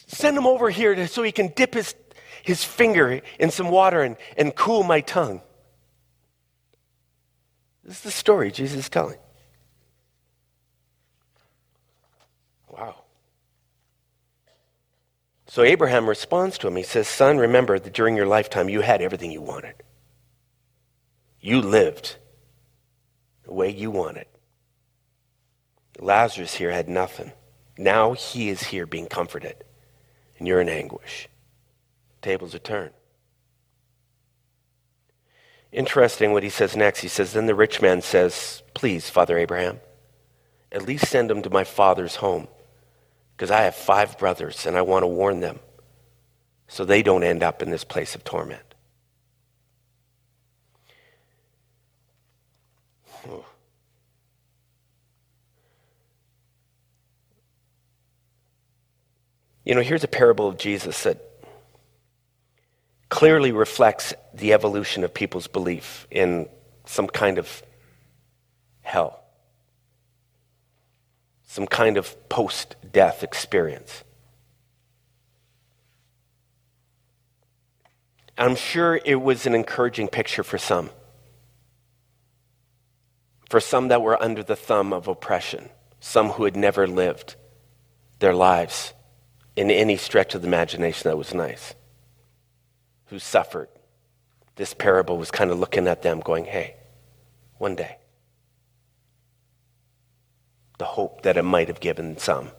Send 0.06 0.36
him 0.36 0.46
over 0.46 0.70
here 0.70 1.06
so 1.06 1.22
he 1.22 1.32
can 1.32 1.48
dip 1.48 1.74
his, 1.74 1.94
his 2.42 2.62
finger 2.62 3.20
in 3.38 3.50
some 3.50 3.70
water 3.70 4.02
and, 4.02 4.16
and 4.36 4.54
cool 4.54 4.82
my 4.82 5.00
tongue. 5.00 5.40
This 7.82 7.96
is 7.96 8.02
the 8.02 8.10
story 8.10 8.50
Jesus 8.50 8.78
is 8.78 8.88
telling. 8.88 9.18
Wow. 12.68 12.96
So 15.54 15.62
Abraham 15.62 16.08
responds 16.08 16.58
to 16.58 16.66
him. 16.66 16.74
He 16.74 16.82
says, 16.82 17.06
Son, 17.06 17.38
remember 17.38 17.78
that 17.78 17.92
during 17.92 18.16
your 18.16 18.26
lifetime 18.26 18.68
you 18.68 18.80
had 18.80 19.00
everything 19.00 19.30
you 19.30 19.40
wanted. 19.40 19.76
You 21.38 21.60
lived 21.60 22.16
the 23.44 23.52
way 23.52 23.70
you 23.70 23.92
wanted. 23.92 24.26
Lazarus 26.00 26.54
here 26.54 26.72
had 26.72 26.88
nothing. 26.88 27.30
Now 27.78 28.14
he 28.14 28.48
is 28.48 28.64
here 28.64 28.84
being 28.84 29.06
comforted, 29.06 29.62
and 30.40 30.48
you're 30.48 30.60
in 30.60 30.68
anguish. 30.68 31.28
Tables 32.20 32.56
are 32.56 32.58
turned. 32.58 32.94
Interesting 35.70 36.32
what 36.32 36.42
he 36.42 36.50
says 36.50 36.76
next. 36.76 36.98
He 36.98 37.06
says, 37.06 37.32
Then 37.32 37.46
the 37.46 37.54
rich 37.54 37.80
man 37.80 38.02
says, 38.02 38.64
Please, 38.74 39.08
Father 39.08 39.38
Abraham, 39.38 39.78
at 40.72 40.82
least 40.82 41.06
send 41.06 41.30
him 41.30 41.42
to 41.42 41.50
my 41.50 41.62
father's 41.62 42.16
home, 42.16 42.48
because 43.36 43.50
I 43.50 43.62
have 43.62 43.74
five 43.74 44.18
brothers 44.18 44.66
and 44.66 44.76
I 44.76 44.82
want 44.82 45.02
to 45.02 45.06
warn 45.06 45.40
them 45.40 45.58
so 46.68 46.84
they 46.84 47.02
don't 47.02 47.24
end 47.24 47.42
up 47.42 47.62
in 47.62 47.70
this 47.70 47.84
place 47.84 48.14
of 48.14 48.24
torment. 48.24 48.62
You 59.66 59.74
know, 59.74 59.80
here's 59.80 60.04
a 60.04 60.08
parable 60.08 60.46
of 60.46 60.58
Jesus 60.58 61.04
that 61.04 61.18
clearly 63.08 63.50
reflects 63.50 64.12
the 64.34 64.52
evolution 64.52 65.04
of 65.04 65.14
people's 65.14 65.46
belief 65.46 66.06
in 66.10 66.50
some 66.84 67.06
kind 67.06 67.38
of 67.38 67.62
hell, 68.82 69.23
some 71.54 71.68
kind 71.68 71.96
of 71.96 72.28
post 72.28 72.74
death 72.92 73.22
experience. 73.22 74.02
I'm 78.36 78.56
sure 78.56 79.00
it 79.04 79.22
was 79.22 79.46
an 79.46 79.54
encouraging 79.54 80.08
picture 80.08 80.42
for 80.42 80.58
some. 80.58 80.90
For 83.48 83.60
some 83.60 83.86
that 83.86 84.02
were 84.02 84.20
under 84.20 84.42
the 84.42 84.56
thumb 84.56 84.92
of 84.92 85.06
oppression, 85.06 85.68
some 86.00 86.30
who 86.30 86.42
had 86.42 86.56
never 86.56 86.88
lived 86.88 87.36
their 88.18 88.34
lives 88.34 88.92
in 89.54 89.70
any 89.70 89.96
stretch 89.96 90.34
of 90.34 90.42
the 90.42 90.48
imagination 90.48 91.08
that 91.08 91.16
was 91.16 91.32
nice 91.32 91.76
who 93.10 93.20
suffered, 93.20 93.68
this 94.56 94.74
parable 94.74 95.18
was 95.18 95.30
kind 95.30 95.52
of 95.52 95.60
looking 95.60 95.86
at 95.86 96.02
them, 96.02 96.18
going, 96.18 96.46
hey, 96.46 96.74
one 97.58 97.76
day. 97.76 97.98
The 100.78 100.84
hope 100.84 101.22
that 101.22 101.36
it 101.36 101.42
might 101.42 101.68
have 101.68 101.80
given 101.80 102.18
some 102.18 102.50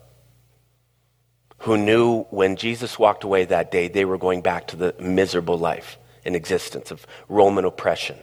who 1.60 1.78
knew 1.78 2.24
when 2.30 2.56
Jesus 2.56 3.00
walked 3.00 3.24
away 3.24 3.46
that 3.46 3.72
day, 3.72 3.88
they 3.88 4.06
were 4.06 4.18
going 4.18 4.42
back 4.42 4.68
to 4.68 4.76
the 4.76 4.94
miserable 5.00 5.58
life 5.58 5.98
and 6.24 6.36
existence 6.36 6.92
of 6.92 7.08
Roman 7.28 7.66
oppression. 7.66 8.18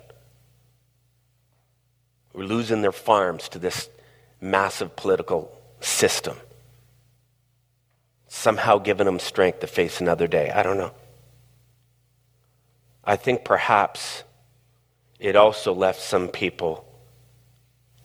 We're 2.32 2.44
losing 2.44 2.82
their 2.82 2.92
farms 2.92 3.48
to 3.50 3.58
this 3.58 3.88
massive 4.40 4.94
political 4.96 5.52
system. 5.80 6.36
Somehow 8.28 8.78
giving 8.78 9.06
them 9.06 9.18
strength 9.18 9.60
to 9.60 9.66
face 9.66 10.00
another 10.00 10.26
day. 10.26 10.50
I 10.50 10.62
don't 10.62 10.78
know. 10.78 10.92
I 13.04 13.16
think 13.16 13.44
perhaps 13.44 14.22
it 15.18 15.36
also 15.36 15.74
left 15.74 16.00
some 16.00 16.28
people 16.28 16.86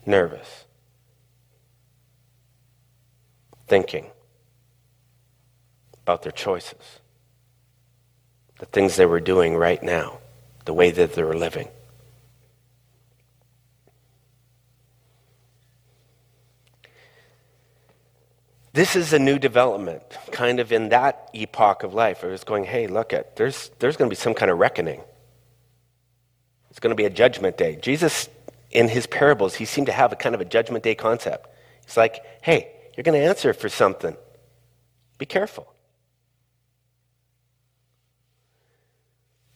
nervous, 0.04 0.64
thinking 3.68 4.06
about 6.02 6.22
their 6.22 6.32
choices, 6.32 7.00
the 8.58 8.66
things 8.66 8.96
they 8.96 9.06
were 9.06 9.20
doing 9.20 9.56
right 9.56 9.82
now, 9.82 10.18
the 10.64 10.74
way 10.74 10.90
that 10.90 11.14
they 11.14 11.22
were 11.22 11.36
living. 11.36 11.68
this 18.78 18.94
is 18.94 19.12
a 19.12 19.18
new 19.18 19.40
development, 19.40 20.04
kind 20.30 20.60
of 20.60 20.70
in 20.70 20.90
that 20.90 21.30
epoch 21.34 21.82
of 21.82 21.94
life. 21.94 22.22
It 22.22 22.28
was 22.28 22.44
going, 22.44 22.62
hey, 22.62 22.86
look 22.86 23.12
at 23.12 23.34
there's 23.34 23.72
there's 23.80 23.96
going 23.96 24.08
to 24.08 24.12
be 24.12 24.20
some 24.20 24.34
kind 24.34 24.52
of 24.52 24.58
reckoning. 24.58 25.00
It's 26.70 26.78
going 26.78 26.92
to 26.92 26.94
be 26.94 27.04
a 27.04 27.10
judgment 27.10 27.58
day. 27.58 27.74
Jesus, 27.74 28.28
in 28.70 28.86
his 28.86 29.04
parables, 29.08 29.56
he 29.56 29.64
seemed 29.64 29.88
to 29.88 29.92
have 29.92 30.12
a 30.12 30.16
kind 30.16 30.32
of 30.32 30.40
a 30.40 30.44
judgment 30.44 30.84
day 30.84 30.94
concept. 30.94 31.48
It's 31.82 31.96
like, 31.96 32.22
hey, 32.40 32.70
You're 32.98 33.04
going 33.04 33.20
to 33.20 33.24
answer 33.24 33.52
for 33.54 33.68
something. 33.68 34.16
Be 35.18 35.24
careful. 35.24 35.72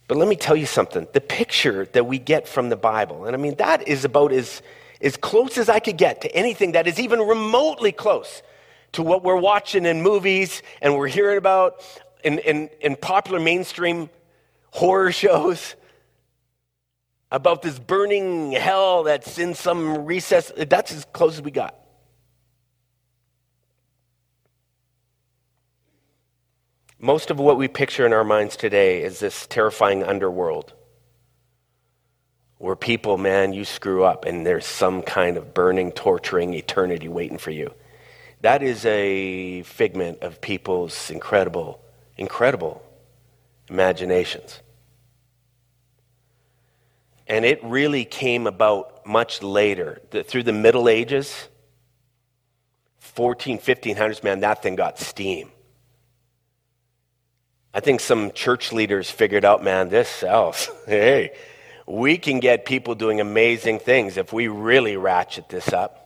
But 0.07 0.17
let 0.17 0.29
me 0.29 0.37
tell 0.37 0.55
you 0.55 0.65
something 0.65 1.09
the 1.13 1.21
picture 1.21 1.87
that 1.87 2.07
we 2.07 2.21
get 2.21 2.47
from 2.47 2.69
the 2.69 2.77
Bible, 2.77 3.25
and 3.25 3.35
I 3.35 3.41
mean, 3.41 3.57
that 3.57 3.89
is 3.89 4.05
about 4.05 4.33
as, 4.33 4.63
as 5.01 5.17
close 5.17 5.59
as 5.59 5.69
I 5.69 5.81
could 5.81 5.97
get 5.97 6.21
to 6.21 6.33
anything 6.33 6.73
that 6.73 6.87
is 6.87 7.01
even 7.01 7.19
remotely 7.19 7.91
close 7.91 8.43
to 8.93 9.03
what 9.03 9.25
we're 9.25 9.35
watching 9.35 9.87
in 9.87 10.03
movies 10.03 10.63
and 10.81 10.97
we're 10.97 11.09
hearing 11.09 11.39
about 11.39 11.83
in, 12.23 12.39
in, 12.39 12.71
in 12.81 12.95
popular 12.95 13.41
mainstream 13.41 14.09
horror 14.71 15.11
shows 15.25 15.75
about 17.33 17.63
this 17.63 17.81
burning 17.81 18.53
hell 18.53 19.03
that's 19.03 19.37
in 19.41 19.55
some 19.55 20.05
recess. 20.05 20.53
That's 20.57 20.93
as 20.93 21.05
close 21.07 21.35
as 21.35 21.43
we 21.43 21.51
got. 21.51 21.82
Most 27.05 27.33
of 27.33 27.41
what 27.41 27.59
we 27.59 27.67
picture 27.67 28.07
in 28.07 28.13
our 28.13 28.23
minds 28.23 28.57
today 28.57 29.03
is 29.03 29.19
this 29.19 29.49
terrifying 29.49 30.05
underworld 30.05 30.73
where 32.59 32.77
people, 32.77 33.19
man, 33.19 33.53
you 33.53 33.65
screw 33.65 34.05
up 34.05 34.25
and 34.25 34.47
there's 34.47 34.65
some 34.65 35.03
kind 35.03 35.37
of 35.37 35.53
burning, 35.53 35.91
torturing 35.91 36.55
eternity 36.55 37.09
waiting 37.09 37.39
for 37.39 37.51
you. 37.51 37.75
That 38.43 38.63
is 38.63 38.87
a 38.87 39.63
figment 39.63 40.23
of 40.23 40.41
people's 40.41 41.11
incredible, 41.11 41.83
incredible 42.17 42.85
imaginations. 43.69 44.61
And 47.27 47.45
it 47.45 47.59
really 47.65 48.05
came 48.05 48.47
about 48.47 49.05
much 49.05 49.43
later. 49.43 50.01
The, 50.11 50.23
through 50.23 50.45
the 50.45 50.53
Middle 50.53 50.89
Ages, 50.89 51.49
14, 53.01 53.59
1500s, 53.59 54.23
man, 54.23 54.39
that 54.39 54.63
thing 54.63 54.77
got 54.77 55.01
steam. 55.01 55.51
I 57.75 57.81
think 57.81 58.01
some 58.01 58.33
church 58.33 58.73
leaders 58.73 59.11
figured 59.11 59.45
out, 59.45 59.65
man, 59.65 59.89
this 59.89 60.09
sells. 60.09 60.69
hey, 60.87 61.33
we 61.87 62.19
can 62.19 62.41
get 62.41 62.65
people 62.65 62.95
doing 62.95 63.21
amazing 63.21 63.79
things 63.79 64.17
if 64.17 64.33
we 64.33 64.49
really 64.49 64.97
ratchet 64.97 65.49
this 65.49 65.73
up. 65.73 65.99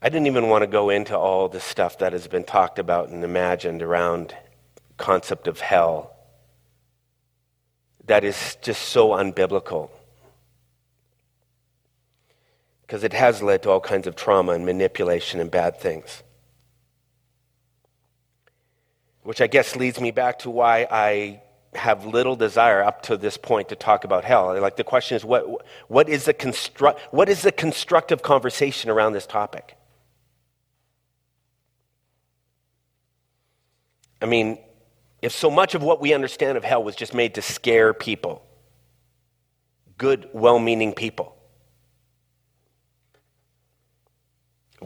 I 0.00 0.10
didn't 0.10 0.26
even 0.26 0.48
want 0.50 0.62
to 0.62 0.66
go 0.66 0.90
into 0.90 1.16
all 1.16 1.48
the 1.48 1.60
stuff 1.60 1.98
that 1.98 2.12
has 2.12 2.26
been 2.26 2.44
talked 2.44 2.78
about 2.78 3.08
and 3.08 3.24
imagined 3.24 3.82
around 3.82 4.34
concept 4.98 5.48
of 5.48 5.60
hell 5.60 6.14
that 8.06 8.22
is 8.22 8.56
just 8.62 8.82
so 8.82 9.08
unbiblical 9.10 9.90
because 12.86 13.04
it 13.04 13.12
has 13.12 13.42
led 13.42 13.62
to 13.62 13.70
all 13.70 13.80
kinds 13.80 14.06
of 14.06 14.14
trauma 14.14 14.52
and 14.52 14.66
manipulation 14.66 15.40
and 15.40 15.50
bad 15.50 15.78
things. 15.78 16.22
Which 19.22 19.40
I 19.40 19.46
guess 19.46 19.74
leads 19.74 20.00
me 20.00 20.10
back 20.10 20.40
to 20.40 20.50
why 20.50 20.86
I 20.90 21.40
have 21.74 22.04
little 22.04 22.36
desire 22.36 22.82
up 22.82 23.02
to 23.02 23.16
this 23.16 23.36
point 23.36 23.70
to 23.70 23.76
talk 23.76 24.04
about 24.04 24.24
hell. 24.24 24.58
Like 24.60 24.76
the 24.76 24.84
question 24.84 25.16
is, 25.16 25.24
what, 25.24 25.66
what, 25.88 26.08
is, 26.08 26.26
the 26.26 26.34
constru- 26.34 26.98
what 27.10 27.28
is 27.28 27.42
the 27.42 27.52
constructive 27.52 28.22
conversation 28.22 28.90
around 28.90 29.14
this 29.14 29.26
topic? 29.26 29.76
I 34.20 34.26
mean, 34.26 34.58
if 35.22 35.32
so 35.32 35.50
much 35.50 35.74
of 35.74 35.82
what 35.82 36.00
we 36.00 36.12
understand 36.12 36.58
of 36.58 36.64
hell 36.64 36.84
was 36.84 36.94
just 36.94 37.14
made 37.14 37.34
to 37.34 37.42
scare 37.42 37.94
people, 37.94 38.44
good, 39.96 40.28
well 40.32 40.58
meaning 40.58 40.92
people, 40.92 41.33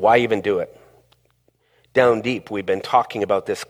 why 0.01 0.19
even 0.19 0.41
do 0.41 0.59
it? 0.61 0.75
Down 1.95 2.21
deep, 2.21 2.51
we've 2.51 2.67
been 2.67 2.81
talking 2.81 3.23
about 3.23 3.47
this, 3.47 3.65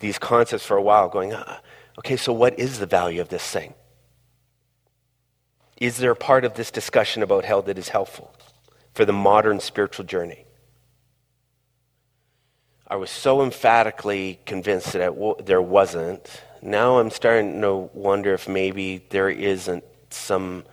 these 0.00 0.18
concepts 0.18 0.66
for 0.66 0.76
a 0.76 0.82
while, 0.82 1.08
going, 1.08 1.32
ah, 1.32 1.60
okay, 1.98 2.16
so 2.16 2.32
what 2.32 2.58
is 2.58 2.78
the 2.78 2.86
value 2.86 3.20
of 3.20 3.28
this 3.28 3.48
thing? 3.48 3.74
Is 5.78 5.96
there 5.96 6.10
a 6.10 6.16
part 6.16 6.44
of 6.44 6.54
this 6.54 6.70
discussion 6.70 7.22
about 7.22 7.44
hell 7.44 7.62
that 7.62 7.78
is 7.78 7.88
helpful 7.88 8.34
for 8.94 9.04
the 9.04 9.12
modern 9.12 9.58
spiritual 9.58 10.04
journey? 10.04 10.44
I 12.86 12.96
was 12.96 13.10
so 13.10 13.42
emphatically 13.42 14.38
convinced 14.44 14.92
that 14.92 15.14
w- 15.14 15.36
there 15.42 15.62
wasn't. 15.62 16.42
Now 16.60 16.98
I'm 16.98 17.10
starting 17.10 17.60
to 17.62 17.88
wonder 17.94 18.34
if 18.34 18.46
maybe 18.46 19.04
there 19.08 19.30
isn't 19.30 19.82
some 20.10 20.64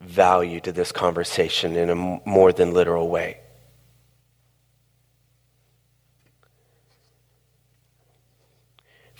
value 0.00 0.60
to 0.60 0.72
this 0.72 0.90
conversation 0.90 1.76
in 1.76 1.88
a 1.88 1.92
m- 1.92 2.20
more 2.24 2.52
than 2.52 2.74
literal 2.74 3.08
way. 3.08 3.38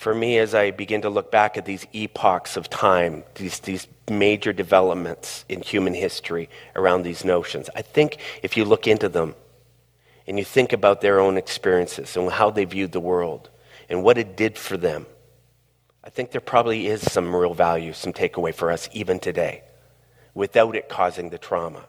For 0.07 0.15
me, 0.15 0.39
as 0.39 0.55
I 0.55 0.71
begin 0.71 1.03
to 1.03 1.11
look 1.11 1.33
back 1.33 1.57
at 1.57 1.65
these 1.65 1.85
epochs 1.93 2.57
of 2.57 2.71
time, 2.71 3.25
these, 3.35 3.59
these 3.59 3.89
major 4.09 4.53
developments 4.53 5.45
in 5.49 5.61
human 5.61 5.95
history 5.95 6.49
around 6.77 7.03
these 7.03 7.25
notions, 7.25 7.69
I 7.75 7.83
think 7.83 8.19
if 8.41 8.57
you 8.57 8.65
look 8.65 8.87
into 8.87 9.09
them, 9.09 9.35
and 10.29 10.39
you 10.39 10.45
think 10.45 10.73
about 10.73 11.01
their 11.01 11.19
own 11.19 11.37
experiences 11.37 12.17
and 12.17 12.31
how 12.31 12.51
they 12.51 12.65
viewed 12.65 12.93
the 12.93 13.01
world 13.01 13.51
and 13.89 14.05
what 14.05 14.17
it 14.17 14.37
did 14.37 14.57
for 14.57 14.77
them, 14.77 15.07
I 16.05 16.11
think 16.11 16.31
there 16.31 16.41
probably 16.41 16.87
is 16.87 17.03
some 17.03 17.35
real 17.35 17.53
value, 17.53 17.93
some 17.93 18.13
takeaway 18.13 18.55
for 18.55 18.71
us 18.71 18.89
even 18.93 19.19
today, 19.19 19.65
without 20.35 20.77
it 20.77 20.89
causing 20.89 21.31
the 21.31 21.39
trauma, 21.39 21.85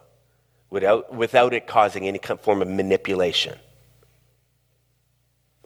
without, 0.70 1.14
without 1.14 1.54
it 1.54 1.68
causing 1.68 2.08
any 2.08 2.18
form 2.18 2.62
of 2.62 2.66
manipulation. 2.66 3.56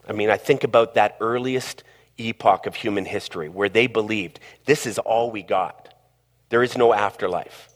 I 0.07 0.11
mean, 0.11 0.29
I 0.29 0.37
think 0.37 0.63
about 0.63 0.93
that 0.93 1.17
earliest 1.19 1.83
epoch 2.17 2.65
of 2.65 2.75
human 2.75 3.05
history 3.05 3.49
where 3.49 3.69
they 3.69 3.87
believed 3.87 4.39
this 4.65 4.85
is 4.85 4.99
all 4.99 5.31
we 5.31 5.41
got, 5.43 5.93
there 6.49 6.63
is 6.63 6.77
no 6.77 6.93
afterlife. 6.93 7.69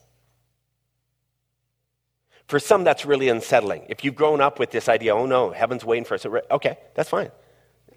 For 2.47 2.59
some, 2.59 2.83
that's 2.83 3.05
really 3.05 3.27
unsettling. 3.27 3.85
If 3.89 4.05
you've 4.05 4.15
grown 4.15 4.39
up 4.39 4.57
with 4.57 4.71
this 4.71 4.87
idea, 4.87 5.13
oh 5.13 5.25
no, 5.25 5.51
heaven's 5.51 5.83
waiting 5.83 6.05
for 6.05 6.13
us, 6.15 6.25
okay, 6.25 6.77
that's 6.95 7.09
fine. 7.09 7.31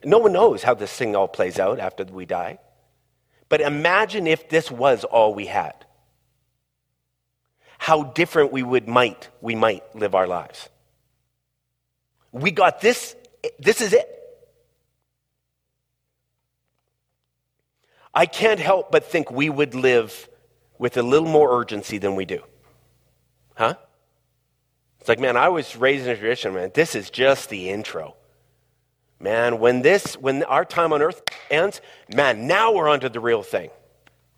No 0.04 0.18
one 0.18 0.32
knows 0.32 0.62
how 0.62 0.74
this 0.74 0.92
thing 0.92 1.14
all 1.14 1.28
plays 1.28 1.58
out 1.58 1.78
after 1.78 2.04
we 2.04 2.26
die. 2.26 2.58
But 3.48 3.60
imagine 3.60 4.26
if 4.26 4.48
this 4.48 4.70
was 4.70 5.04
all 5.04 5.34
we 5.34 5.46
had. 5.46 5.74
How 7.78 8.04
different 8.04 8.52
we 8.52 8.62
would 8.62 8.88
might 8.88 9.28
we 9.40 9.54
might 9.54 9.82
live 9.96 10.14
our 10.14 10.26
lives. 10.26 10.68
We 12.32 12.50
got 12.50 12.80
this 12.80 13.16
this 13.58 13.80
is 13.80 13.92
it. 13.92 14.19
I 18.14 18.26
can't 18.26 18.60
help 18.60 18.90
but 18.90 19.04
think 19.04 19.30
we 19.30 19.48
would 19.48 19.74
live 19.74 20.28
with 20.78 20.96
a 20.96 21.02
little 21.02 21.28
more 21.28 21.60
urgency 21.60 21.98
than 21.98 22.16
we 22.16 22.24
do. 22.24 22.42
Huh? 23.54 23.74
It's 24.98 25.08
like, 25.08 25.18
man, 25.18 25.36
I 25.36 25.48
was 25.48 25.76
raised 25.76 26.06
in 26.06 26.10
a 26.10 26.16
tradition, 26.16 26.54
man. 26.54 26.70
This 26.74 26.94
is 26.94 27.10
just 27.10 27.48
the 27.48 27.70
intro. 27.70 28.16
Man, 29.18 29.58
when 29.58 29.82
this, 29.82 30.14
when 30.14 30.42
our 30.44 30.64
time 30.64 30.92
on 30.92 31.02
earth 31.02 31.22
ends, 31.50 31.80
man, 32.14 32.46
now 32.46 32.72
we're 32.72 32.88
onto 32.88 33.08
the 33.08 33.20
real 33.20 33.42
thing. 33.42 33.70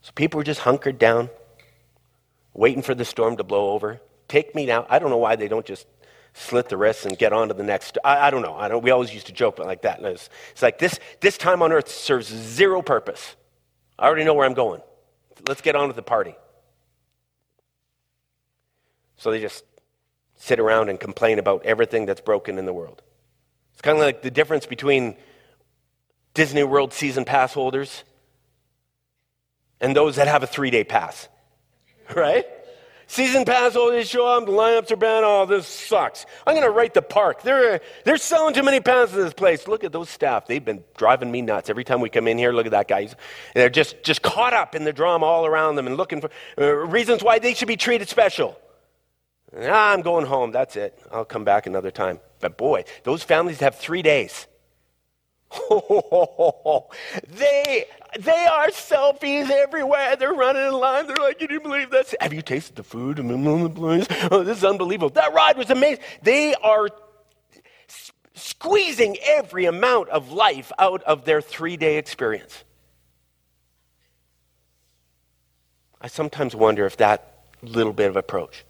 So 0.03 0.11
people 0.15 0.41
are 0.41 0.45
just 0.45 0.61
hunkered 0.61 0.99
down, 0.99 1.31
waiting 2.53 2.83
for 2.83 2.95
the 2.95 3.05
storm 3.05 3.37
to 3.37 3.45
blow 3.45 3.71
over. 3.71 4.01
Take 4.27 4.55
me 4.55 4.67
now. 4.67 4.87
I 4.91 4.99
don't 4.99 5.11
know 5.11 5.19
why 5.19 5.37
they 5.37 5.47
don't 5.49 5.65
just 5.65 5.87
slit 6.35 6.69
the 6.69 6.77
wrists 6.77 7.07
and 7.07 7.17
get 7.17 7.33
on 7.33 7.49
to 7.49 7.55
the 7.55 7.63
next. 7.63 7.99
I, 8.05 8.27
I 8.27 8.31
don't 8.31 8.43
know. 8.43 8.57
I 8.57 8.69
don't, 8.69 8.83
we 8.83 8.91
always 8.91 9.15
used 9.15 9.27
to 9.27 9.33
joke 9.33 9.59
like 9.59 9.83
that. 9.83 10.03
It's, 10.03 10.29
it's 10.51 10.63
like 10.63 10.79
this, 10.79 10.99
this 11.21 11.39
time 11.39 11.63
on 11.63 11.73
earth 11.73 11.89
serves 11.89 12.27
zero 12.27 12.83
purpose. 12.83 13.37
I 14.03 14.07
already 14.07 14.25
know 14.25 14.35
where 14.35 14.45
I'm 14.45 14.55
going. 14.55 14.81
Let's 15.47 15.61
get 15.61 15.77
on 15.77 15.87
with 15.87 15.95
the 15.95 16.03
party. 16.03 16.35
So 19.17 19.31
they 19.31 19.41
just 19.41 19.65
sit 20.35 20.59
around 20.59 20.89
and 20.89 20.99
complain 20.99 21.39
about 21.39 21.65
everything 21.65 22.05
that's 22.05 22.21
broken 22.21 22.59
in 22.59 22.67
the 22.67 22.73
world. 22.73 23.01
It's 23.73 23.81
kind 23.81 23.97
of 23.97 24.03
like 24.03 24.23
the 24.23 24.31
difference 24.33 24.67
between 24.67 25.17
Disney 26.35 26.65
World 26.65 26.93
season 26.93 27.25
pass 27.25 27.55
holders 27.55 28.03
and 29.81 29.95
those 29.95 30.17
that 30.17 30.27
have 30.27 30.43
a 30.43 30.49
three 30.49 30.71
day 30.71 30.83
pass, 30.83 31.29
right? 32.17 32.45
Season 33.13 33.45
pass 33.45 33.75
holders 33.75 34.09
show 34.09 34.27
up, 34.27 34.47
the 34.47 34.53
lineups 34.53 34.91
are 34.91 34.97
bad. 34.97 35.23
Oh, 35.23 35.45
this 35.45 35.67
sucks. 35.67 36.25
I'm 36.47 36.55
going 36.55 36.67
to 36.67 36.71
write 36.71 36.95
the 36.95 37.03
park. 37.03 37.43
They're, 37.43 37.83
they're 38.05 38.17
selling 38.17 38.55
too 38.55 38.63
many 38.63 38.81
passes 38.81 39.15
to 39.15 39.25
this 39.25 39.35
place. 39.35 39.69
Look 39.69 39.85
at 39.85 39.93
those 39.93 40.09
staff. 40.09 40.47
They've 40.47 40.65
been 40.65 40.83
driving 40.97 41.31
me 41.31 41.43
nuts. 41.43 41.69
Every 41.69 41.85
time 41.85 42.01
we 42.01 42.09
come 42.09 42.27
in 42.27 42.39
here, 42.39 42.53
look 42.55 42.65
at 42.65 42.73
that 42.73 42.89
guy. 42.89 43.11
They're 43.55 43.69
just, 43.69 44.03
just 44.03 44.23
caught 44.23 44.55
up 44.55 44.75
in 44.75 44.85
the 44.85 44.95
drama 44.95 45.27
all 45.27 45.45
around 45.45 45.77
them 45.77 45.87
and 45.87 45.99
looking 45.99 46.23
for 46.23 46.31
uh, 46.57 46.73
reasons 46.73 47.23
why 47.23 47.39
they 47.39 47.53
should 47.53 47.69
be 47.69 47.77
treated 47.77 48.09
special. 48.09 48.59
Ah, 49.55 49.93
I'm 49.93 50.01
going 50.01 50.25
home. 50.25 50.51
That's 50.51 50.77
it. 50.77 50.99
I'll 51.13 51.27
come 51.27 51.45
back 51.45 51.67
another 51.67 51.91
time. 51.91 52.19
But 52.41 52.57
boy, 52.57 52.85
those 53.03 53.23
families 53.23 53.61
have 53.61 53.75
three 53.75 54.01
days. 54.01 54.47
they 57.29 57.85
they 58.19 58.47
are 58.47 58.69
selfies 58.69 59.51
everywhere. 59.51 60.17
They're 60.17 60.33
running 60.33 60.67
in 60.67 60.73
line. 60.73 61.07
They're 61.07 61.17
like, 61.17 61.39
"Can 61.39 61.51
you 61.51 61.61
believe 61.61 61.91
this? 61.91 62.15
Have 62.21 62.33
you 62.33 62.43
tasted 62.43 62.77
the 62.77 62.83
food? 62.83 63.19
Oh, 63.21 64.45
this 64.45 64.59
is 64.59 64.65
unbelievable. 64.65 65.11
That 65.11 65.33
ride 65.33 65.57
was 65.57 65.71
amazing." 65.71 66.03
They 66.23 66.55
are 66.55 66.89
squeezing 68.35 69.17
every 69.23 69.67
amount 69.67 70.09
of 70.09 70.33
life 70.33 70.73
out 70.79 71.03
of 71.03 71.25
their 71.25 71.41
three 71.41 71.77
day 71.77 71.99
experience. 71.99 72.65
I 76.01 76.09
sometimes 76.09 76.55
wonder 76.55 76.87
if 76.87 76.97
that 76.97 77.45
little 77.63 77.93
bit 77.93 78.09
of 78.09 78.17
approach 78.17 78.65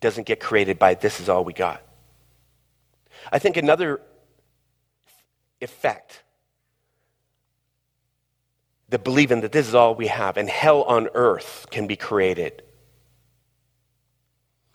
doesn't 0.00 0.26
get 0.26 0.40
created 0.40 0.78
by 0.78 0.94
this 0.94 1.20
is 1.20 1.28
all 1.28 1.44
we 1.44 1.52
got. 1.52 1.82
I 3.30 3.38
think 3.38 3.56
another 3.56 4.00
effect 5.62 6.22
the 8.92 8.98
believing 8.98 9.40
that 9.40 9.52
this 9.52 9.66
is 9.66 9.74
all 9.74 9.94
we 9.94 10.08
have 10.08 10.36
and 10.36 10.50
hell 10.50 10.82
on 10.82 11.08
earth 11.14 11.66
can 11.70 11.86
be 11.86 11.96
created. 11.96 12.62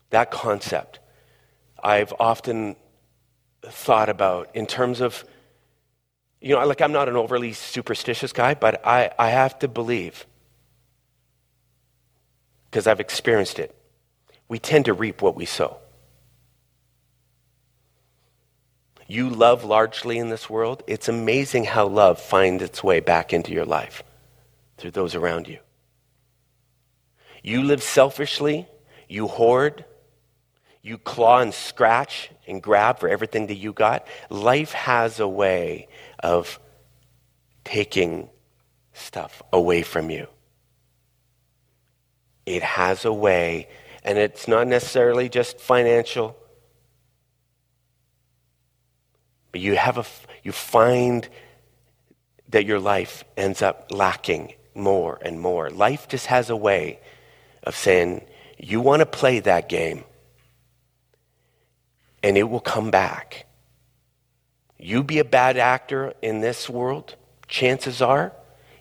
That 0.10 0.32
concept 0.32 1.00
I've 1.84 2.12
often 2.20 2.78
thought 3.64 4.10
about 4.10 4.56
in 4.56 4.66
terms 4.66 5.02
of, 5.02 5.24
you 6.42 6.56
know, 6.56 6.66
like 6.66 6.82
I'm 6.82 6.92
not 6.92 7.08
an 7.08 7.16
overly 7.16 7.54
superstitious 7.54 8.34
guy, 8.34 8.56
but 8.56 8.86
I, 8.88 9.12
I 9.20 9.30
have 9.30 9.60
to 9.60 9.68
believe 9.68 10.26
because 12.72 12.88
I've 12.88 13.00
experienced 13.00 13.60
it. 13.60 13.76
We 14.48 14.58
tend 14.58 14.86
to 14.86 14.94
reap 14.94 15.22
what 15.22 15.36
we 15.36 15.46
sow. 15.46 15.78
You 19.08 19.30
love 19.30 19.64
largely 19.64 20.18
in 20.18 20.30
this 20.30 20.50
world. 20.50 20.84
It's 20.86 21.08
amazing 21.08 21.64
how 21.64 21.88
love 21.88 22.20
finds 22.20 22.62
its 22.62 22.84
way 22.84 23.00
back 23.00 23.34
into 23.34 23.54
your 23.54 23.66
life 23.66 24.04
through 24.78 24.92
those 24.92 25.16
around 25.16 25.48
you. 25.48 25.60
You 27.42 27.64
live 27.64 27.82
selfishly, 27.82 28.68
you 29.08 29.28
hoard, 29.28 29.86
you 30.82 30.98
claw 30.98 31.40
and 31.40 31.54
scratch 31.54 32.30
and 32.48 32.62
grab 32.62 33.00
for 33.00 33.08
everything 33.08 33.48
that 33.48 33.56
you 33.56 33.74
got. 33.74 34.06
Life 34.30 34.74
has 34.74 35.20
a 35.20 35.28
way 35.28 35.88
of 36.20 36.60
taking 37.64 38.30
stuff 38.94 39.42
away 39.54 39.82
from 39.82 40.10
you. 40.10 40.28
It 42.46 42.64
has 42.64 43.04
a 43.06 43.12
way, 43.14 43.68
and 44.04 44.18
it's 44.18 44.48
not 44.48 44.68
necessarily 44.68 45.28
just 45.28 45.60
financial. 45.60 46.38
But 49.47 49.47
you 49.60 49.76
have 49.76 49.98
a, 49.98 50.06
you 50.44 50.52
find 50.52 51.28
that 52.50 52.66
your 52.66 52.80
life 52.80 53.24
ends 53.36 53.62
up 53.62 53.92
lacking 53.92 54.54
more 54.74 55.20
and 55.22 55.40
more. 55.40 55.70
Life 55.70 56.08
just 56.08 56.28
has 56.28 56.50
a 56.50 56.56
way 56.56 57.00
of 57.64 57.76
saying, 57.76 58.26
you 58.58 58.82
want 58.82 59.02
to 59.02 59.06
play 59.06 59.40
that 59.40 59.70
game 59.70 60.04
and 62.24 62.38
it 62.38 62.44
will 62.44 62.60
come 62.60 62.92
back. 62.92 63.46
You 64.80 65.04
be 65.04 65.20
a 65.20 65.26
bad 65.26 65.58
actor 65.58 66.14
in 66.22 66.42
this 66.42 66.70
world, 66.70 67.16
chances 67.48 68.02
are, 68.02 68.34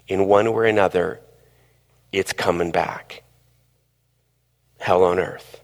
in 0.08 0.26
one 0.26 0.46
way 0.46 0.52
or 0.52 0.64
another, 0.64 1.20
it's 2.12 2.32
coming 2.32 2.70
back. 2.70 3.22
Hell 4.78 5.04
on 5.04 5.18
earth. 5.18 5.62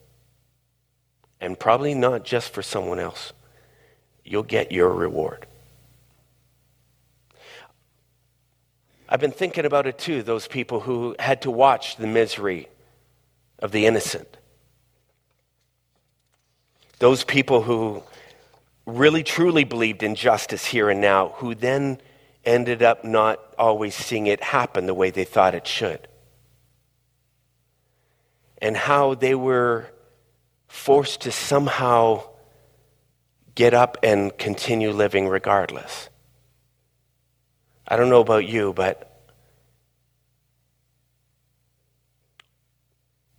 And 1.40 1.58
probably 1.58 1.94
not 1.94 2.24
just 2.24 2.52
for 2.52 2.62
someone 2.62 2.98
else. 2.98 3.32
You'll 4.24 4.42
get 4.42 4.72
your 4.72 4.90
reward. 4.90 5.46
I've 9.08 9.20
been 9.20 9.30
thinking 9.30 9.66
about 9.66 9.86
it 9.86 9.98
too, 9.98 10.22
those 10.22 10.48
people 10.48 10.80
who 10.80 11.14
had 11.18 11.42
to 11.42 11.50
watch 11.50 11.96
the 11.96 12.06
misery 12.06 12.68
of 13.58 13.70
the 13.70 13.84
innocent. 13.84 14.38
Those 16.98 17.22
people 17.24 17.62
who 17.62 18.02
really 18.86 19.22
truly 19.22 19.64
believed 19.64 20.02
in 20.02 20.14
justice 20.14 20.64
here 20.64 20.88
and 20.88 21.00
now, 21.00 21.34
who 21.36 21.54
then 21.54 22.00
ended 22.44 22.82
up 22.82 23.04
not 23.04 23.38
always 23.58 23.94
seeing 23.94 24.26
it 24.26 24.42
happen 24.42 24.86
the 24.86 24.94
way 24.94 25.10
they 25.10 25.24
thought 25.24 25.54
it 25.54 25.66
should. 25.66 26.08
And 28.58 28.76
how 28.76 29.14
they 29.14 29.34
were 29.34 29.90
forced 30.68 31.20
to 31.22 31.32
somehow 31.32 32.24
get 33.54 33.74
up 33.74 33.98
and 34.02 34.36
continue 34.38 34.90
living 34.90 35.28
regardless. 35.28 36.08
I 37.86 37.96
don't 37.96 38.08
know 38.08 38.20
about 38.20 38.46
you, 38.46 38.72
but 38.72 39.08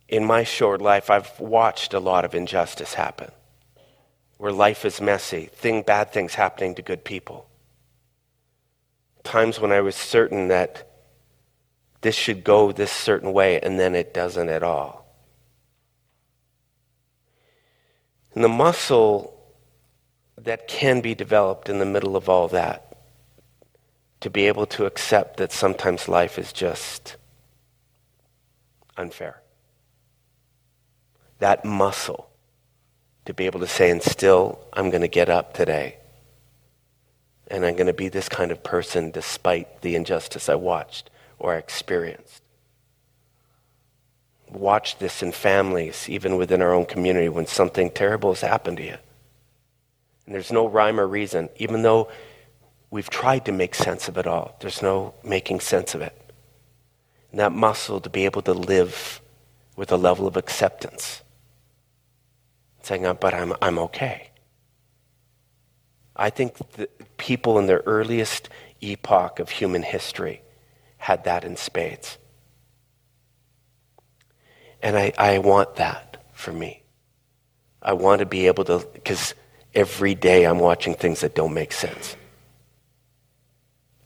in 0.08 0.24
my 0.24 0.44
short 0.44 0.80
life, 0.80 1.10
I've 1.10 1.38
watched 1.40 1.94
a 1.94 1.98
lot 1.98 2.24
of 2.24 2.34
injustice 2.34 2.94
happen 2.94 3.30
where 4.38 4.52
life 4.52 4.84
is 4.84 5.00
messy, 5.00 5.46
thing, 5.46 5.82
bad 5.82 6.12
things 6.12 6.34
happening 6.34 6.74
to 6.74 6.82
good 6.82 7.04
people. 7.04 7.48
Times 9.22 9.58
when 9.58 9.72
I 9.72 9.80
was 9.80 9.96
certain 9.96 10.48
that 10.48 10.90
this 12.02 12.14
should 12.14 12.44
go 12.44 12.70
this 12.70 12.92
certain 12.92 13.32
way, 13.32 13.58
and 13.58 13.80
then 13.80 13.94
it 13.94 14.12
doesn't 14.12 14.50
at 14.50 14.62
all. 14.62 15.06
And 18.34 18.44
the 18.44 18.48
muscle 18.48 19.33
that 20.44 20.68
can 20.68 21.00
be 21.00 21.14
developed 21.14 21.68
in 21.68 21.78
the 21.78 21.86
middle 21.86 22.16
of 22.16 22.28
all 22.28 22.48
that 22.48 22.96
to 24.20 24.30
be 24.30 24.46
able 24.46 24.66
to 24.66 24.86
accept 24.86 25.36
that 25.38 25.52
sometimes 25.52 26.08
life 26.08 26.38
is 26.38 26.52
just 26.52 27.16
unfair. 28.96 29.40
That 31.40 31.64
muscle 31.64 32.30
to 33.26 33.34
be 33.34 33.46
able 33.46 33.60
to 33.60 33.66
say, 33.66 33.90
and 33.90 34.02
still, 34.02 34.58
I'm 34.72 34.90
going 34.90 35.02
to 35.02 35.08
get 35.08 35.28
up 35.28 35.54
today. 35.54 35.96
And 37.48 37.64
I'm 37.64 37.74
going 37.74 37.86
to 37.86 37.92
be 37.92 38.08
this 38.08 38.28
kind 38.28 38.50
of 38.50 38.62
person 38.62 39.10
despite 39.10 39.82
the 39.82 39.94
injustice 39.94 40.48
I 40.48 40.54
watched 40.54 41.10
or 41.38 41.54
I 41.54 41.58
experienced. 41.58 42.42
Watch 44.50 44.98
this 44.98 45.22
in 45.22 45.32
families, 45.32 46.08
even 46.08 46.36
within 46.36 46.62
our 46.62 46.72
own 46.72 46.86
community, 46.86 47.28
when 47.28 47.46
something 47.46 47.90
terrible 47.90 48.32
has 48.32 48.42
happened 48.42 48.76
to 48.76 48.84
you. 48.84 48.96
And 50.26 50.34
there's 50.34 50.52
no 50.52 50.66
rhyme 50.66 50.98
or 50.98 51.06
reason, 51.06 51.48
even 51.56 51.82
though 51.82 52.10
we've 52.90 53.10
tried 53.10 53.44
to 53.46 53.52
make 53.52 53.74
sense 53.74 54.08
of 54.08 54.16
it 54.16 54.26
all. 54.26 54.56
There's 54.60 54.82
no 54.82 55.14
making 55.22 55.60
sense 55.60 55.94
of 55.94 56.00
it. 56.00 56.18
And 57.30 57.40
that 57.40 57.52
muscle 57.52 58.00
to 58.00 58.10
be 58.10 58.24
able 58.24 58.42
to 58.42 58.54
live 58.54 59.20
with 59.76 59.90
a 59.90 59.96
level 59.96 60.26
of 60.26 60.36
acceptance 60.36 61.22
saying, 62.86 63.16
but 63.20 63.34
I'm, 63.34 63.54
I'm 63.60 63.78
okay. 63.78 64.30
I 66.16 66.30
think 66.30 66.56
the 66.72 66.88
people 67.16 67.58
in 67.58 67.66
the 67.66 67.80
earliest 67.86 68.48
epoch 68.80 69.40
of 69.40 69.50
human 69.50 69.82
history 69.82 70.42
had 70.98 71.24
that 71.24 71.44
in 71.44 71.56
spades. 71.56 72.18
And 74.82 74.96
I, 74.96 75.12
I 75.18 75.38
want 75.38 75.76
that 75.76 76.22
for 76.32 76.52
me. 76.52 76.82
I 77.82 77.94
want 77.94 78.20
to 78.20 78.26
be 78.26 78.46
able 78.46 78.64
to, 78.64 78.86
because 78.92 79.34
every 79.74 80.14
day 80.14 80.44
I'm 80.44 80.58
watching 80.58 80.94
things 80.94 81.20
that 81.20 81.34
don't 81.34 81.54
make 81.54 81.72
sense. 81.72 82.16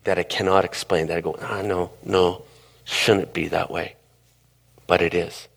That 0.05 0.19
I 0.19 0.23
cannot 0.23 0.65
explain. 0.65 1.09
That 1.09 1.19
I 1.19 1.21
go, 1.21 1.37
ah, 1.41 1.63
no, 1.63 1.91
no, 2.05 2.45
shouldn't 2.85 3.33
be 3.33 3.49
that 3.49 3.71
way. 3.71 3.97
But 4.87 5.03
it 5.03 5.15
is. 5.15 5.49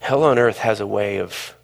Hell 0.00 0.24
on 0.24 0.38
earth 0.38 0.58
has 0.58 0.80
a 0.80 0.86
way 0.86 1.16
of 1.16 1.56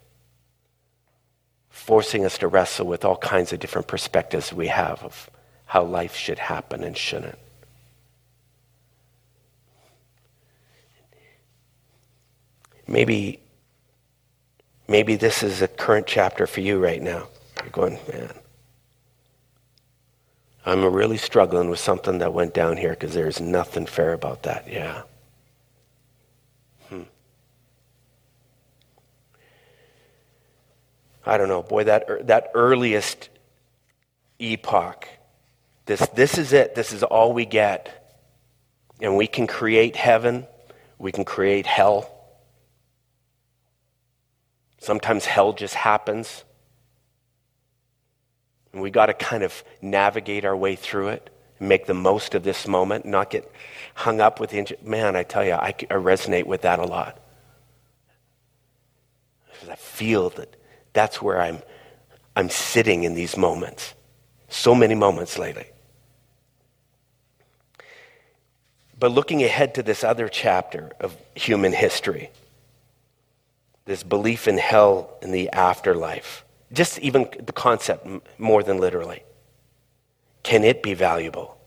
forcing 1.69 2.25
us 2.25 2.37
to 2.39 2.47
wrestle 2.47 2.87
with 2.87 3.05
all 3.05 3.17
kinds 3.17 3.53
of 3.53 3.59
different 3.59 3.87
perspectives 3.87 4.51
we 4.51 4.67
have 4.67 5.03
of 5.03 5.29
how 5.65 5.83
life 5.83 6.15
should 6.15 6.39
happen 6.39 6.83
and 6.83 6.97
shouldn't. 6.97 7.37
Maybe, 12.91 13.39
maybe 14.89 15.15
this 15.15 15.43
is 15.43 15.61
a 15.61 15.67
current 15.69 16.07
chapter 16.07 16.45
for 16.45 16.59
you 16.59 16.77
right 16.77 17.01
now. 17.01 17.29
You're 17.61 17.71
going, 17.71 17.97
man, 18.11 18.33
I'm 20.65 20.83
really 20.83 21.15
struggling 21.15 21.69
with 21.69 21.79
something 21.79 22.17
that 22.17 22.33
went 22.33 22.53
down 22.53 22.75
here 22.75 22.89
because 22.89 23.13
there's 23.13 23.39
nothing 23.39 23.85
fair 23.85 24.11
about 24.11 24.43
that. 24.43 24.67
Yeah. 24.69 25.03
Hmm. 26.89 27.03
I 31.25 31.37
don't 31.37 31.47
know, 31.47 31.63
boy, 31.63 31.85
that, 31.85 32.27
that 32.27 32.51
earliest 32.53 33.29
epoch, 34.37 35.07
this, 35.85 36.05
this 36.09 36.37
is 36.37 36.51
it. 36.51 36.75
This 36.75 36.91
is 36.91 37.03
all 37.03 37.31
we 37.31 37.45
get. 37.45 38.17
And 38.99 39.15
we 39.15 39.27
can 39.27 39.47
create 39.47 39.95
heaven, 39.95 40.45
we 40.99 41.13
can 41.13 41.23
create 41.23 41.65
hell. 41.65 42.17
Sometimes 44.81 45.25
hell 45.25 45.53
just 45.53 45.75
happens. 45.75 46.43
And 48.73 48.81
we 48.81 48.89
got 48.89 49.05
to 49.05 49.13
kind 49.13 49.43
of 49.43 49.63
navigate 49.79 50.43
our 50.43 50.57
way 50.57 50.75
through 50.75 51.09
it 51.09 51.29
and 51.59 51.69
make 51.69 51.85
the 51.85 51.93
most 51.93 52.33
of 52.33 52.41
this 52.43 52.67
moment, 52.67 53.05
not 53.05 53.29
get 53.29 53.49
hung 53.93 54.19
up 54.19 54.39
with 54.39 54.49
the. 54.49 54.75
Man, 54.83 55.15
I 55.15 55.21
tell 55.21 55.45
you, 55.45 55.53
I, 55.53 55.67
I 55.67 55.93
resonate 55.93 56.47
with 56.47 56.63
that 56.63 56.79
a 56.79 56.85
lot. 56.85 57.19
Because 59.53 59.69
I 59.69 59.75
feel 59.75 60.31
that 60.31 60.55
that's 60.93 61.21
where 61.21 61.39
I'm, 61.39 61.61
I'm 62.35 62.49
sitting 62.49 63.03
in 63.03 63.13
these 63.13 63.37
moments. 63.37 63.93
So 64.49 64.73
many 64.73 64.95
moments 64.95 65.37
lately. 65.37 65.67
But 68.97 69.11
looking 69.11 69.43
ahead 69.43 69.75
to 69.75 69.83
this 69.83 70.03
other 70.03 70.27
chapter 70.27 70.91
of 70.99 71.15
human 71.35 71.71
history, 71.71 72.31
this 73.85 74.03
belief 74.03 74.47
in 74.47 74.57
hell 74.57 75.17
and 75.21 75.33
the 75.33 75.49
afterlife, 75.49 76.45
just 76.71 76.99
even 76.99 77.27
the 77.43 77.53
concept 77.53 78.07
more 78.37 78.63
than 78.63 78.77
literally, 78.77 79.23
can 80.43 80.63
it 80.63 80.81
be 80.81 80.93
valuable? 80.93 81.57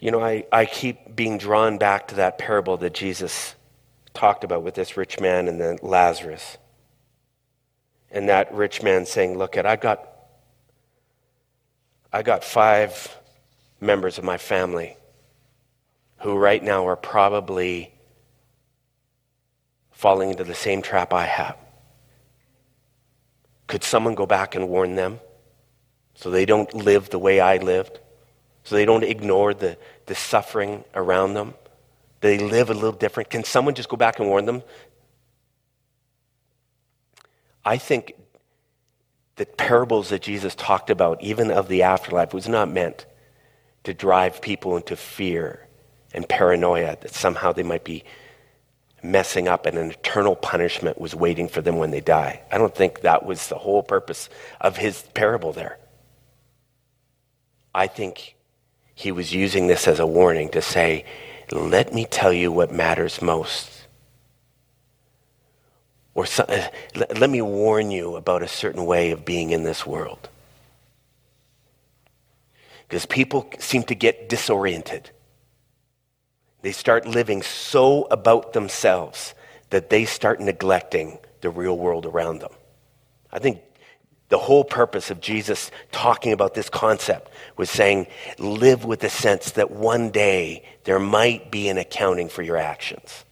You 0.00 0.10
know, 0.10 0.20
I, 0.20 0.46
I 0.50 0.64
keep 0.64 1.14
being 1.14 1.36
drawn 1.36 1.76
back 1.76 2.08
to 2.08 2.14
that 2.16 2.38
parable 2.38 2.78
that 2.78 2.94
Jesus 2.94 3.54
talked 4.14 4.44
about 4.44 4.62
with 4.62 4.74
this 4.74 4.96
rich 4.96 5.20
man 5.20 5.46
and 5.46 5.60
then 5.60 5.78
Lazarus. 5.82 6.56
And 8.10 8.28
that 8.30 8.52
rich 8.52 8.82
man 8.82 9.04
saying, 9.04 9.36
Look 9.36 9.58
at 9.58 9.66
I 9.66 9.76
got 9.76 10.09
I 12.12 12.22
got 12.22 12.42
five 12.42 13.16
members 13.80 14.18
of 14.18 14.24
my 14.24 14.36
family 14.36 14.96
who 16.18 16.36
right 16.36 16.62
now 16.62 16.86
are 16.86 16.96
probably 16.96 17.92
falling 19.92 20.30
into 20.30 20.44
the 20.44 20.54
same 20.54 20.82
trap 20.82 21.12
I 21.12 21.26
have. 21.26 21.56
Could 23.68 23.84
someone 23.84 24.14
go 24.14 24.26
back 24.26 24.54
and 24.54 24.68
warn 24.68 24.96
them 24.96 25.20
so 26.14 26.30
they 26.30 26.44
don't 26.44 26.74
live 26.74 27.10
the 27.10 27.18
way 27.18 27.38
I 27.38 27.58
lived? 27.58 28.00
So 28.64 28.74
they 28.74 28.84
don't 28.84 29.04
ignore 29.04 29.54
the, 29.54 29.78
the 30.06 30.14
suffering 30.14 30.84
around 30.94 31.34
them? 31.34 31.54
They 32.20 32.38
live 32.38 32.70
a 32.70 32.74
little 32.74 32.92
different. 32.92 33.30
Can 33.30 33.44
someone 33.44 33.74
just 33.74 33.88
go 33.88 33.96
back 33.96 34.18
and 34.18 34.28
warn 34.28 34.44
them? 34.44 34.62
I 37.64 37.78
think 37.78 38.14
the 39.40 39.46
parables 39.46 40.10
that 40.10 40.20
Jesus 40.20 40.54
talked 40.54 40.90
about, 40.90 41.22
even 41.22 41.50
of 41.50 41.66
the 41.66 41.84
afterlife, 41.84 42.34
was 42.34 42.46
not 42.46 42.70
meant 42.70 43.06
to 43.84 43.94
drive 43.94 44.42
people 44.42 44.76
into 44.76 44.94
fear 44.94 45.66
and 46.12 46.28
paranoia 46.28 46.98
that 47.00 47.14
somehow 47.14 47.50
they 47.50 47.62
might 47.62 47.82
be 47.82 48.04
messing 49.02 49.48
up 49.48 49.64
and 49.64 49.78
an 49.78 49.92
eternal 49.92 50.36
punishment 50.36 51.00
was 51.00 51.14
waiting 51.14 51.48
for 51.48 51.62
them 51.62 51.78
when 51.78 51.90
they 51.90 52.02
die. 52.02 52.42
I 52.52 52.58
don't 52.58 52.74
think 52.74 53.00
that 53.00 53.24
was 53.24 53.48
the 53.48 53.56
whole 53.56 53.82
purpose 53.82 54.28
of 54.60 54.76
his 54.76 55.00
parable 55.14 55.54
there. 55.54 55.78
I 57.74 57.86
think 57.86 58.36
he 58.94 59.10
was 59.10 59.32
using 59.32 59.68
this 59.68 59.88
as 59.88 60.00
a 60.00 60.06
warning 60.06 60.50
to 60.50 60.60
say, 60.60 61.06
let 61.50 61.94
me 61.94 62.04
tell 62.04 62.34
you 62.34 62.52
what 62.52 62.72
matters 62.72 63.22
most. 63.22 63.79
Or 66.20 66.26
so, 66.26 66.44
uh, 66.44 66.68
let 67.16 67.30
me 67.30 67.40
warn 67.40 67.90
you 67.90 68.16
about 68.16 68.42
a 68.42 68.46
certain 68.46 68.84
way 68.84 69.10
of 69.10 69.24
being 69.24 69.52
in 69.52 69.62
this 69.62 69.86
world. 69.86 70.28
Because 72.86 73.06
people 73.06 73.50
seem 73.58 73.84
to 73.84 73.94
get 73.94 74.28
disoriented. 74.28 75.12
They 76.60 76.72
start 76.72 77.06
living 77.06 77.40
so 77.40 78.04
about 78.10 78.52
themselves 78.52 79.32
that 79.70 79.88
they 79.88 80.04
start 80.04 80.40
neglecting 80.40 81.18
the 81.40 81.48
real 81.48 81.78
world 81.78 82.04
around 82.04 82.40
them. 82.40 82.52
I 83.32 83.38
think 83.38 83.62
the 84.28 84.36
whole 84.36 84.64
purpose 84.64 85.10
of 85.10 85.22
Jesus 85.22 85.70
talking 85.90 86.34
about 86.34 86.52
this 86.52 86.68
concept 86.68 87.32
was 87.56 87.70
saying, 87.70 88.08
live 88.38 88.84
with 88.84 89.00
the 89.00 89.08
sense 89.08 89.52
that 89.52 89.70
one 89.70 90.10
day 90.10 90.68
there 90.84 91.00
might 91.00 91.50
be 91.50 91.70
an 91.70 91.78
accounting 91.78 92.28
for 92.28 92.42
your 92.42 92.58
actions. 92.58 93.24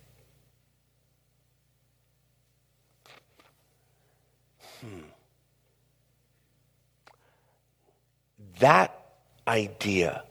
That 8.59 8.95
idea 9.47 10.25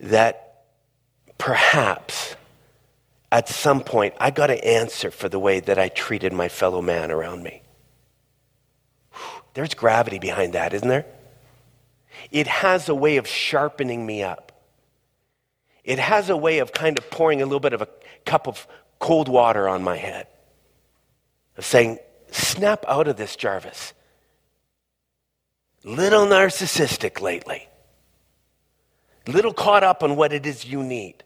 that 0.00 0.64
perhaps 1.38 2.34
at 3.30 3.48
some 3.48 3.80
point 3.80 4.14
I 4.18 4.30
got 4.30 4.48
to 4.48 4.64
answer 4.64 5.10
for 5.10 5.28
the 5.28 5.38
way 5.38 5.60
that 5.60 5.78
I 5.78 5.88
treated 5.88 6.32
my 6.32 6.48
fellow 6.48 6.82
man 6.82 7.10
around 7.10 7.42
me. 7.42 7.62
There's 9.54 9.74
gravity 9.74 10.18
behind 10.18 10.54
that, 10.54 10.72
isn't 10.74 10.88
there? 10.88 11.06
It 12.30 12.46
has 12.46 12.88
a 12.88 12.94
way 12.94 13.16
of 13.16 13.26
sharpening 13.26 14.04
me 14.04 14.22
up. 14.22 14.52
It 15.84 15.98
has 15.98 16.28
a 16.28 16.36
way 16.36 16.58
of 16.58 16.72
kind 16.72 16.98
of 16.98 17.10
pouring 17.10 17.40
a 17.40 17.44
little 17.46 17.60
bit 17.60 17.72
of 17.72 17.82
a 17.82 17.88
cup 18.24 18.46
of 18.46 18.66
cold 18.98 19.28
water 19.28 19.68
on 19.68 19.82
my 19.82 19.96
head, 19.96 20.26
of 21.56 21.64
saying, 21.64 21.98
snap 22.30 22.84
out 22.86 23.08
of 23.08 23.16
this, 23.16 23.34
Jarvis. 23.34 23.94
Little 25.84 26.26
narcissistic 26.26 27.20
lately. 27.20 27.68
Little 29.26 29.52
caught 29.52 29.84
up 29.84 30.02
on 30.02 30.16
what 30.16 30.32
it 30.32 30.46
is 30.46 30.64
you 30.64 30.82
need. 30.82 31.24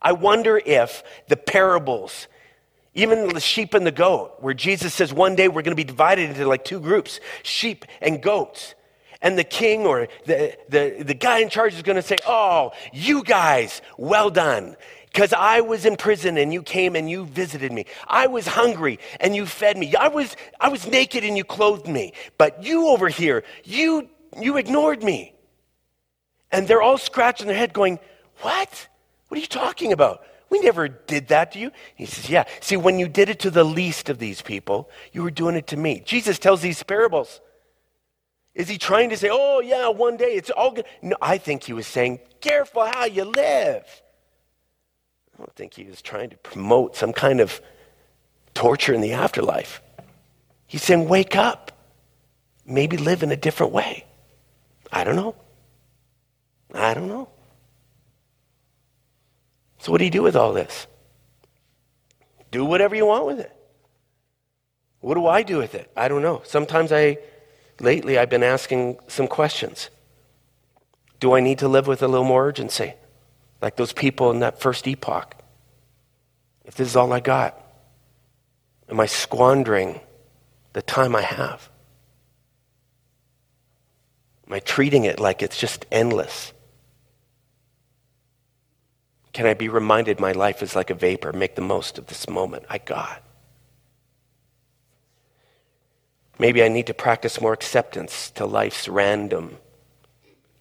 I 0.00 0.12
wonder 0.12 0.60
if 0.64 1.02
the 1.28 1.36
parables 1.36 2.26
even 2.94 3.28
the 3.28 3.40
sheep 3.40 3.74
and 3.74 3.86
the 3.86 3.92
goat, 3.92 4.34
where 4.40 4.54
Jesus 4.54 4.92
says 4.92 5.12
one 5.12 5.34
day 5.34 5.48
we're 5.48 5.62
going 5.62 5.72
to 5.72 5.74
be 5.76 5.84
divided 5.84 6.30
into 6.30 6.46
like 6.46 6.64
two 6.64 6.80
groups 6.80 7.20
sheep 7.42 7.84
and 8.00 8.22
goats. 8.22 8.74
And 9.22 9.38
the 9.38 9.44
king 9.44 9.86
or 9.86 10.08
the, 10.26 10.56
the, 10.68 11.04
the 11.04 11.14
guy 11.14 11.38
in 11.38 11.48
charge 11.48 11.74
is 11.74 11.82
going 11.82 11.96
to 11.96 12.02
say, 12.02 12.18
Oh, 12.26 12.72
you 12.92 13.22
guys, 13.22 13.80
well 13.96 14.30
done. 14.30 14.76
Because 15.12 15.34
I 15.34 15.60
was 15.60 15.84
in 15.84 15.96
prison 15.96 16.38
and 16.38 16.54
you 16.54 16.62
came 16.62 16.96
and 16.96 17.10
you 17.10 17.26
visited 17.26 17.70
me. 17.70 17.84
I 18.08 18.28
was 18.28 18.46
hungry 18.46 18.98
and 19.20 19.36
you 19.36 19.44
fed 19.44 19.76
me. 19.76 19.94
I 19.94 20.08
was, 20.08 20.36
I 20.58 20.68
was 20.68 20.86
naked 20.86 21.22
and 21.22 21.36
you 21.36 21.44
clothed 21.44 21.86
me. 21.86 22.14
But 22.38 22.64
you 22.64 22.88
over 22.88 23.08
here, 23.08 23.44
you, 23.62 24.08
you 24.40 24.56
ignored 24.56 25.02
me. 25.02 25.34
And 26.50 26.66
they're 26.66 26.80
all 26.80 26.96
scratching 26.96 27.46
their 27.46 27.56
head 27.56 27.74
going, 27.74 27.98
What? 28.40 28.88
What 29.28 29.36
are 29.36 29.40
you 29.40 29.46
talking 29.46 29.92
about? 29.92 30.24
We 30.48 30.60
never 30.60 30.88
did 30.88 31.28
that 31.28 31.52
to 31.52 31.58
you. 31.58 31.72
He 31.94 32.06
says, 32.06 32.30
Yeah. 32.30 32.44
See, 32.60 32.78
when 32.78 32.98
you 32.98 33.06
did 33.06 33.28
it 33.28 33.40
to 33.40 33.50
the 33.50 33.64
least 33.64 34.08
of 34.08 34.18
these 34.18 34.40
people, 34.40 34.88
you 35.12 35.22
were 35.22 35.30
doing 35.30 35.56
it 35.56 35.66
to 35.68 35.76
me. 35.76 36.02
Jesus 36.06 36.38
tells 36.38 36.62
these 36.62 36.82
parables. 36.82 37.42
Is 38.54 38.68
he 38.68 38.78
trying 38.78 39.10
to 39.10 39.16
say, 39.18 39.28
Oh, 39.30 39.60
yeah, 39.60 39.88
one 39.88 40.16
day 40.16 40.34
it's 40.34 40.50
all 40.50 40.72
good? 40.72 40.86
No, 41.02 41.16
I 41.20 41.36
think 41.36 41.64
he 41.64 41.74
was 41.74 41.86
saying, 41.86 42.20
Careful 42.40 42.86
how 42.86 43.04
you 43.04 43.24
live. 43.24 43.84
I 45.34 45.38
don't 45.38 45.54
think 45.54 45.74
he 45.74 45.84
was 45.84 46.02
trying 46.02 46.30
to 46.30 46.36
promote 46.38 46.96
some 46.96 47.12
kind 47.12 47.40
of 47.40 47.60
torture 48.54 48.92
in 48.92 49.00
the 49.00 49.12
afterlife. 49.12 49.80
He's 50.66 50.82
saying, 50.82 51.08
Wake 51.08 51.36
up. 51.36 51.70
Maybe 52.64 52.96
live 52.96 53.22
in 53.22 53.32
a 53.32 53.36
different 53.36 53.72
way. 53.72 54.06
I 54.92 55.04
don't 55.04 55.16
know. 55.16 55.34
I 56.72 56.94
don't 56.94 57.08
know. 57.08 57.28
So, 59.78 59.90
what 59.90 59.98
do 59.98 60.04
you 60.04 60.10
do 60.10 60.22
with 60.22 60.36
all 60.36 60.52
this? 60.52 60.86
Do 62.52 62.64
whatever 62.64 62.94
you 62.94 63.06
want 63.06 63.26
with 63.26 63.40
it. 63.40 63.52
What 65.00 65.14
do 65.14 65.26
I 65.26 65.42
do 65.42 65.58
with 65.58 65.74
it? 65.74 65.90
I 65.96 66.06
don't 66.06 66.22
know. 66.22 66.42
Sometimes 66.44 66.92
I, 66.92 67.18
lately, 67.80 68.16
I've 68.16 68.30
been 68.30 68.44
asking 68.44 68.98
some 69.08 69.26
questions. 69.26 69.90
Do 71.18 71.34
I 71.34 71.40
need 71.40 71.58
to 71.58 71.68
live 71.68 71.86
with 71.88 72.02
a 72.02 72.08
little 72.08 72.24
more 72.24 72.46
urgency? 72.46 72.94
Like 73.62 73.76
those 73.76 73.92
people 73.92 74.32
in 74.32 74.40
that 74.40 74.60
first 74.60 74.86
epoch? 74.88 75.36
If 76.64 76.74
this 76.74 76.88
is 76.88 76.96
all 76.96 77.12
I 77.12 77.20
got, 77.20 77.58
am 78.88 78.98
I 78.98 79.06
squandering 79.06 80.00
the 80.72 80.82
time 80.82 81.14
I 81.14 81.22
have? 81.22 81.70
Am 84.48 84.52
I 84.52 84.58
treating 84.58 85.04
it 85.04 85.20
like 85.20 85.42
it's 85.42 85.56
just 85.56 85.86
endless? 85.92 86.52
Can 89.32 89.46
I 89.46 89.54
be 89.54 89.68
reminded 89.68 90.20
my 90.20 90.32
life 90.32 90.62
is 90.62 90.76
like 90.76 90.90
a 90.90 90.94
vapor? 90.94 91.32
Make 91.32 91.54
the 91.54 91.62
most 91.62 91.98
of 91.98 92.08
this 92.08 92.28
moment 92.28 92.64
I 92.68 92.78
got. 92.78 93.22
Maybe 96.38 96.62
I 96.62 96.68
need 96.68 96.88
to 96.88 96.94
practice 96.94 97.40
more 97.40 97.52
acceptance 97.52 98.30
to 98.32 98.44
life's 98.44 98.88
random 98.88 99.58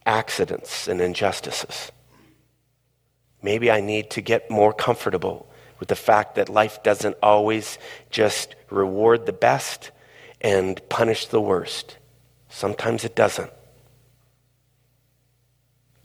accidents 0.05 0.87
and 0.87 1.01
injustices. 1.01 1.91
Maybe 3.41 3.71
I 3.71 3.81
need 3.81 4.09
to 4.11 4.21
get 4.21 4.49
more 4.49 4.73
comfortable 4.73 5.47
with 5.79 5.89
the 5.89 5.95
fact 5.95 6.35
that 6.35 6.47
life 6.47 6.83
doesn't 6.83 7.17
always 7.23 7.79
just 8.11 8.55
reward 8.69 9.25
the 9.25 9.33
best 9.33 9.91
and 10.39 10.81
punish 10.89 11.27
the 11.27 11.41
worst. 11.41 11.97
Sometimes 12.49 13.03
it 13.03 13.15
doesn't. 13.15 13.51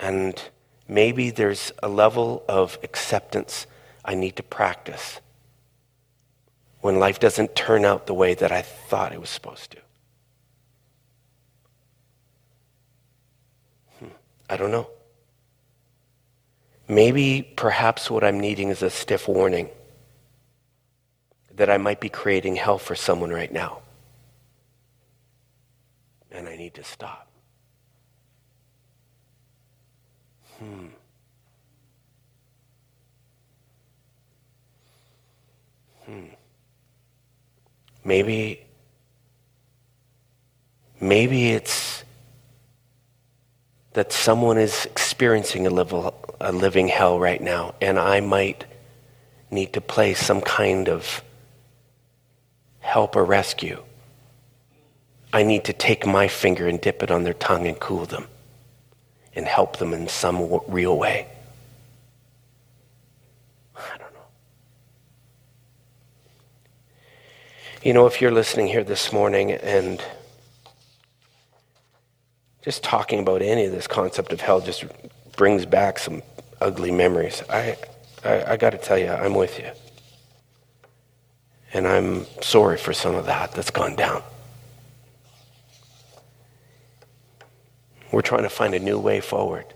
And 0.00 0.42
maybe 0.88 1.30
there's 1.30 1.72
a 1.82 1.88
level 1.88 2.44
of 2.48 2.78
acceptance 2.82 3.66
I 4.04 4.14
need 4.14 4.36
to 4.36 4.42
practice 4.42 5.20
when 6.80 6.98
life 6.98 7.18
doesn't 7.18 7.56
turn 7.56 7.84
out 7.84 8.06
the 8.06 8.14
way 8.14 8.34
that 8.34 8.52
I 8.52 8.62
thought 8.62 9.12
it 9.12 9.20
was 9.20 9.30
supposed 9.30 9.72
to. 9.72 9.78
Hmm. 13.98 14.06
I 14.48 14.56
don't 14.56 14.70
know. 14.70 14.88
Maybe, 16.88 17.42
perhaps, 17.56 18.10
what 18.10 18.22
I'm 18.22 18.38
needing 18.38 18.68
is 18.68 18.82
a 18.82 18.90
stiff 18.90 19.26
warning 19.26 19.68
that 21.54 21.68
I 21.68 21.78
might 21.78 22.00
be 22.00 22.08
creating 22.08 22.56
hell 22.56 22.78
for 22.78 22.94
someone 22.94 23.30
right 23.30 23.52
now. 23.52 23.80
And 26.30 26.48
I 26.48 26.56
need 26.56 26.74
to 26.74 26.84
stop. 26.84 27.28
Hmm. 30.58 30.86
Hmm. 36.04 36.26
Maybe, 38.04 38.64
maybe 41.00 41.50
it's 41.50 42.04
that 43.96 44.12
someone 44.12 44.58
is 44.58 44.84
experiencing 44.84 45.66
a, 45.66 45.70
level, 45.70 46.14
a 46.38 46.52
living 46.52 46.86
hell 46.86 47.18
right 47.18 47.40
now, 47.40 47.74
and 47.80 47.98
I 47.98 48.20
might 48.20 48.66
need 49.50 49.72
to 49.72 49.80
play 49.80 50.12
some 50.12 50.42
kind 50.42 50.90
of 50.90 51.22
help 52.80 53.16
or 53.16 53.24
rescue. 53.24 53.82
I 55.32 55.44
need 55.44 55.64
to 55.64 55.72
take 55.72 56.06
my 56.06 56.28
finger 56.28 56.68
and 56.68 56.78
dip 56.78 57.02
it 57.02 57.10
on 57.10 57.24
their 57.24 57.32
tongue 57.32 57.66
and 57.66 57.80
cool 57.80 58.04
them 58.04 58.26
and 59.34 59.46
help 59.46 59.78
them 59.78 59.94
in 59.94 60.08
some 60.08 60.60
real 60.68 60.98
way. 60.98 61.26
I 63.74 63.96
don't 63.96 64.12
know. 64.12 64.28
You 67.82 67.94
know, 67.94 68.06
if 68.06 68.20
you're 68.20 68.30
listening 68.30 68.66
here 68.66 68.84
this 68.84 69.10
morning 69.10 69.52
and 69.52 70.02
just 72.66 72.82
talking 72.82 73.20
about 73.20 73.42
any 73.42 73.64
of 73.64 73.70
this 73.70 73.86
concept 73.86 74.32
of 74.32 74.40
hell 74.40 74.60
just 74.60 74.84
brings 75.36 75.64
back 75.64 76.00
some 76.00 76.20
ugly 76.60 76.90
memories, 76.90 77.40
I, 77.48 77.76
I, 78.24 78.42
I 78.44 78.56
got 78.56 78.70
to 78.70 78.78
tell 78.78 78.98
you, 78.98 79.08
I'm 79.08 79.34
with 79.36 79.60
you. 79.60 79.70
And 81.72 81.86
I'm 81.86 82.26
sorry 82.42 82.76
for 82.76 82.92
some 82.92 83.14
of 83.14 83.26
that 83.26 83.52
that's 83.52 83.70
gone 83.70 83.94
down. 83.94 84.20
We're 88.10 88.22
trying 88.22 88.42
to 88.42 88.48
find 88.48 88.74
a 88.74 88.80
new 88.80 88.98
way 88.98 89.20
forward. 89.20 89.66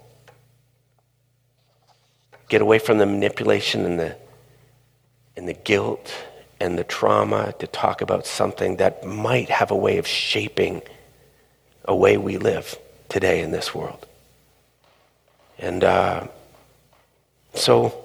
Get 2.48 2.60
away 2.60 2.80
from 2.80 2.98
the 2.98 3.06
manipulation 3.06 3.84
and 3.84 4.00
the, 4.00 4.16
and 5.36 5.46
the 5.46 5.54
guilt 5.54 6.12
and 6.58 6.76
the 6.76 6.82
trauma 6.82 7.54
to 7.60 7.68
talk 7.68 8.00
about 8.00 8.26
something 8.26 8.78
that 8.78 9.06
might 9.06 9.48
have 9.48 9.70
a 9.70 9.76
way 9.76 9.98
of 9.98 10.08
shaping 10.08 10.82
a 11.84 11.94
way 11.94 12.16
we 12.16 12.38
live 12.38 12.78
today 13.08 13.40
in 13.40 13.50
this 13.50 13.74
world. 13.74 14.06
And 15.58 15.84
uh, 15.84 16.26
so 17.54 18.04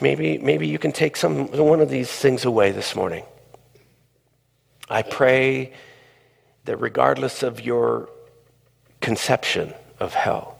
maybe, 0.00 0.38
maybe 0.38 0.66
you 0.66 0.78
can 0.78 0.92
take 0.92 1.16
some, 1.16 1.48
one 1.48 1.80
of 1.80 1.90
these 1.90 2.10
things 2.10 2.44
away 2.44 2.70
this 2.70 2.94
morning. 2.94 3.24
I 4.88 5.02
pray 5.02 5.72
that 6.64 6.76
regardless 6.76 7.42
of 7.42 7.60
your 7.60 8.08
conception 9.00 9.74
of 9.98 10.14
hell, 10.14 10.58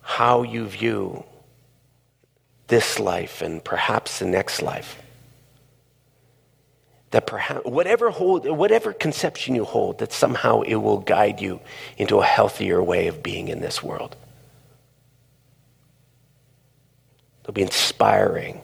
how 0.00 0.42
you 0.42 0.66
view 0.66 1.24
this 2.68 2.98
life 2.98 3.42
and 3.42 3.62
perhaps 3.62 4.18
the 4.18 4.26
next 4.26 4.62
life. 4.62 5.00
That 7.10 7.26
perhaps 7.26 7.64
whatever 7.64 8.10
hold, 8.10 8.46
whatever 8.46 8.92
conception 8.92 9.54
you 9.54 9.64
hold, 9.64 9.98
that 9.98 10.12
somehow 10.12 10.60
it 10.60 10.76
will 10.76 10.98
guide 10.98 11.40
you 11.40 11.60
into 11.96 12.18
a 12.18 12.24
healthier 12.24 12.82
way 12.82 13.08
of 13.08 13.22
being 13.22 13.48
in 13.48 13.60
this 13.60 13.82
world. 13.82 14.14
It'll 17.42 17.54
be 17.54 17.62
inspiring. 17.62 18.60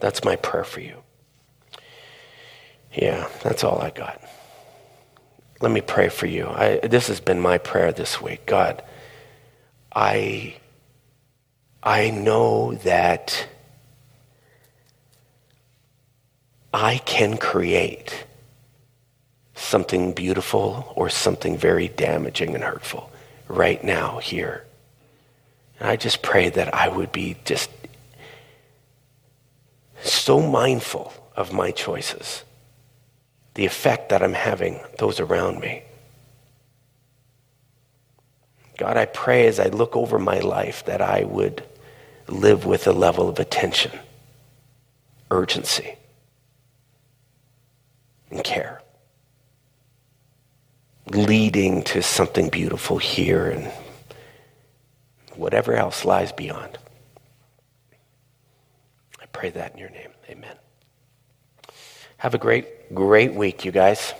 That's 0.00 0.24
my 0.24 0.34
prayer 0.34 0.64
for 0.64 0.80
you. 0.80 0.96
Yeah, 2.92 3.28
that's 3.44 3.62
all 3.62 3.80
I 3.80 3.90
got. 3.90 4.20
Let 5.60 5.70
me 5.70 5.80
pray 5.80 6.08
for 6.08 6.26
you. 6.26 6.48
I, 6.48 6.80
this 6.82 7.06
has 7.06 7.20
been 7.20 7.38
my 7.38 7.58
prayer 7.58 7.92
this 7.92 8.20
week. 8.20 8.46
God, 8.46 8.82
I, 9.94 10.56
I 11.82 12.10
know 12.10 12.74
that 12.74 13.46
I 16.72 16.98
can 16.98 17.36
create 17.36 18.26
something 19.54 20.12
beautiful 20.12 20.92
or 20.96 21.08
something 21.10 21.56
very 21.56 21.88
damaging 21.88 22.54
and 22.54 22.64
hurtful 22.64 23.10
right 23.48 23.82
now, 23.82 24.18
here. 24.18 24.64
And 25.78 25.88
I 25.88 25.96
just 25.96 26.22
pray 26.22 26.48
that 26.50 26.74
I 26.74 26.88
would 26.88 27.12
be 27.12 27.36
just 27.44 27.70
so 30.02 30.40
mindful 30.40 31.12
of 31.36 31.52
my 31.52 31.70
choices 31.70 32.44
the 33.54 33.66
effect 33.66 34.10
that 34.10 34.22
I'm 34.22 34.32
having 34.32 34.80
those 34.98 35.20
around 35.20 35.60
me. 35.60 35.82
God, 38.78 38.96
I 38.96 39.06
pray 39.06 39.46
as 39.46 39.60
I 39.60 39.66
look 39.66 39.96
over 39.96 40.18
my 40.18 40.38
life 40.38 40.84
that 40.86 41.02
I 41.02 41.24
would 41.24 41.62
live 42.28 42.64
with 42.64 42.86
a 42.86 42.92
level 42.92 43.28
of 43.28 43.38
attention, 43.38 43.90
urgency, 45.30 45.96
and 48.30 48.42
care, 48.44 48.82
leading 51.06 51.82
to 51.82 52.02
something 52.02 52.48
beautiful 52.48 52.98
here 52.98 53.50
and 53.50 53.70
whatever 55.34 55.74
else 55.74 56.04
lies 56.04 56.32
beyond. 56.32 56.78
I 59.20 59.26
pray 59.26 59.50
that 59.50 59.72
in 59.72 59.78
your 59.78 59.90
name. 59.90 60.10
Amen. 60.28 60.56
Have 62.18 62.34
a 62.34 62.38
great, 62.38 62.94
great 62.94 63.34
week, 63.34 63.64
you 63.64 63.72
guys. 63.72 64.14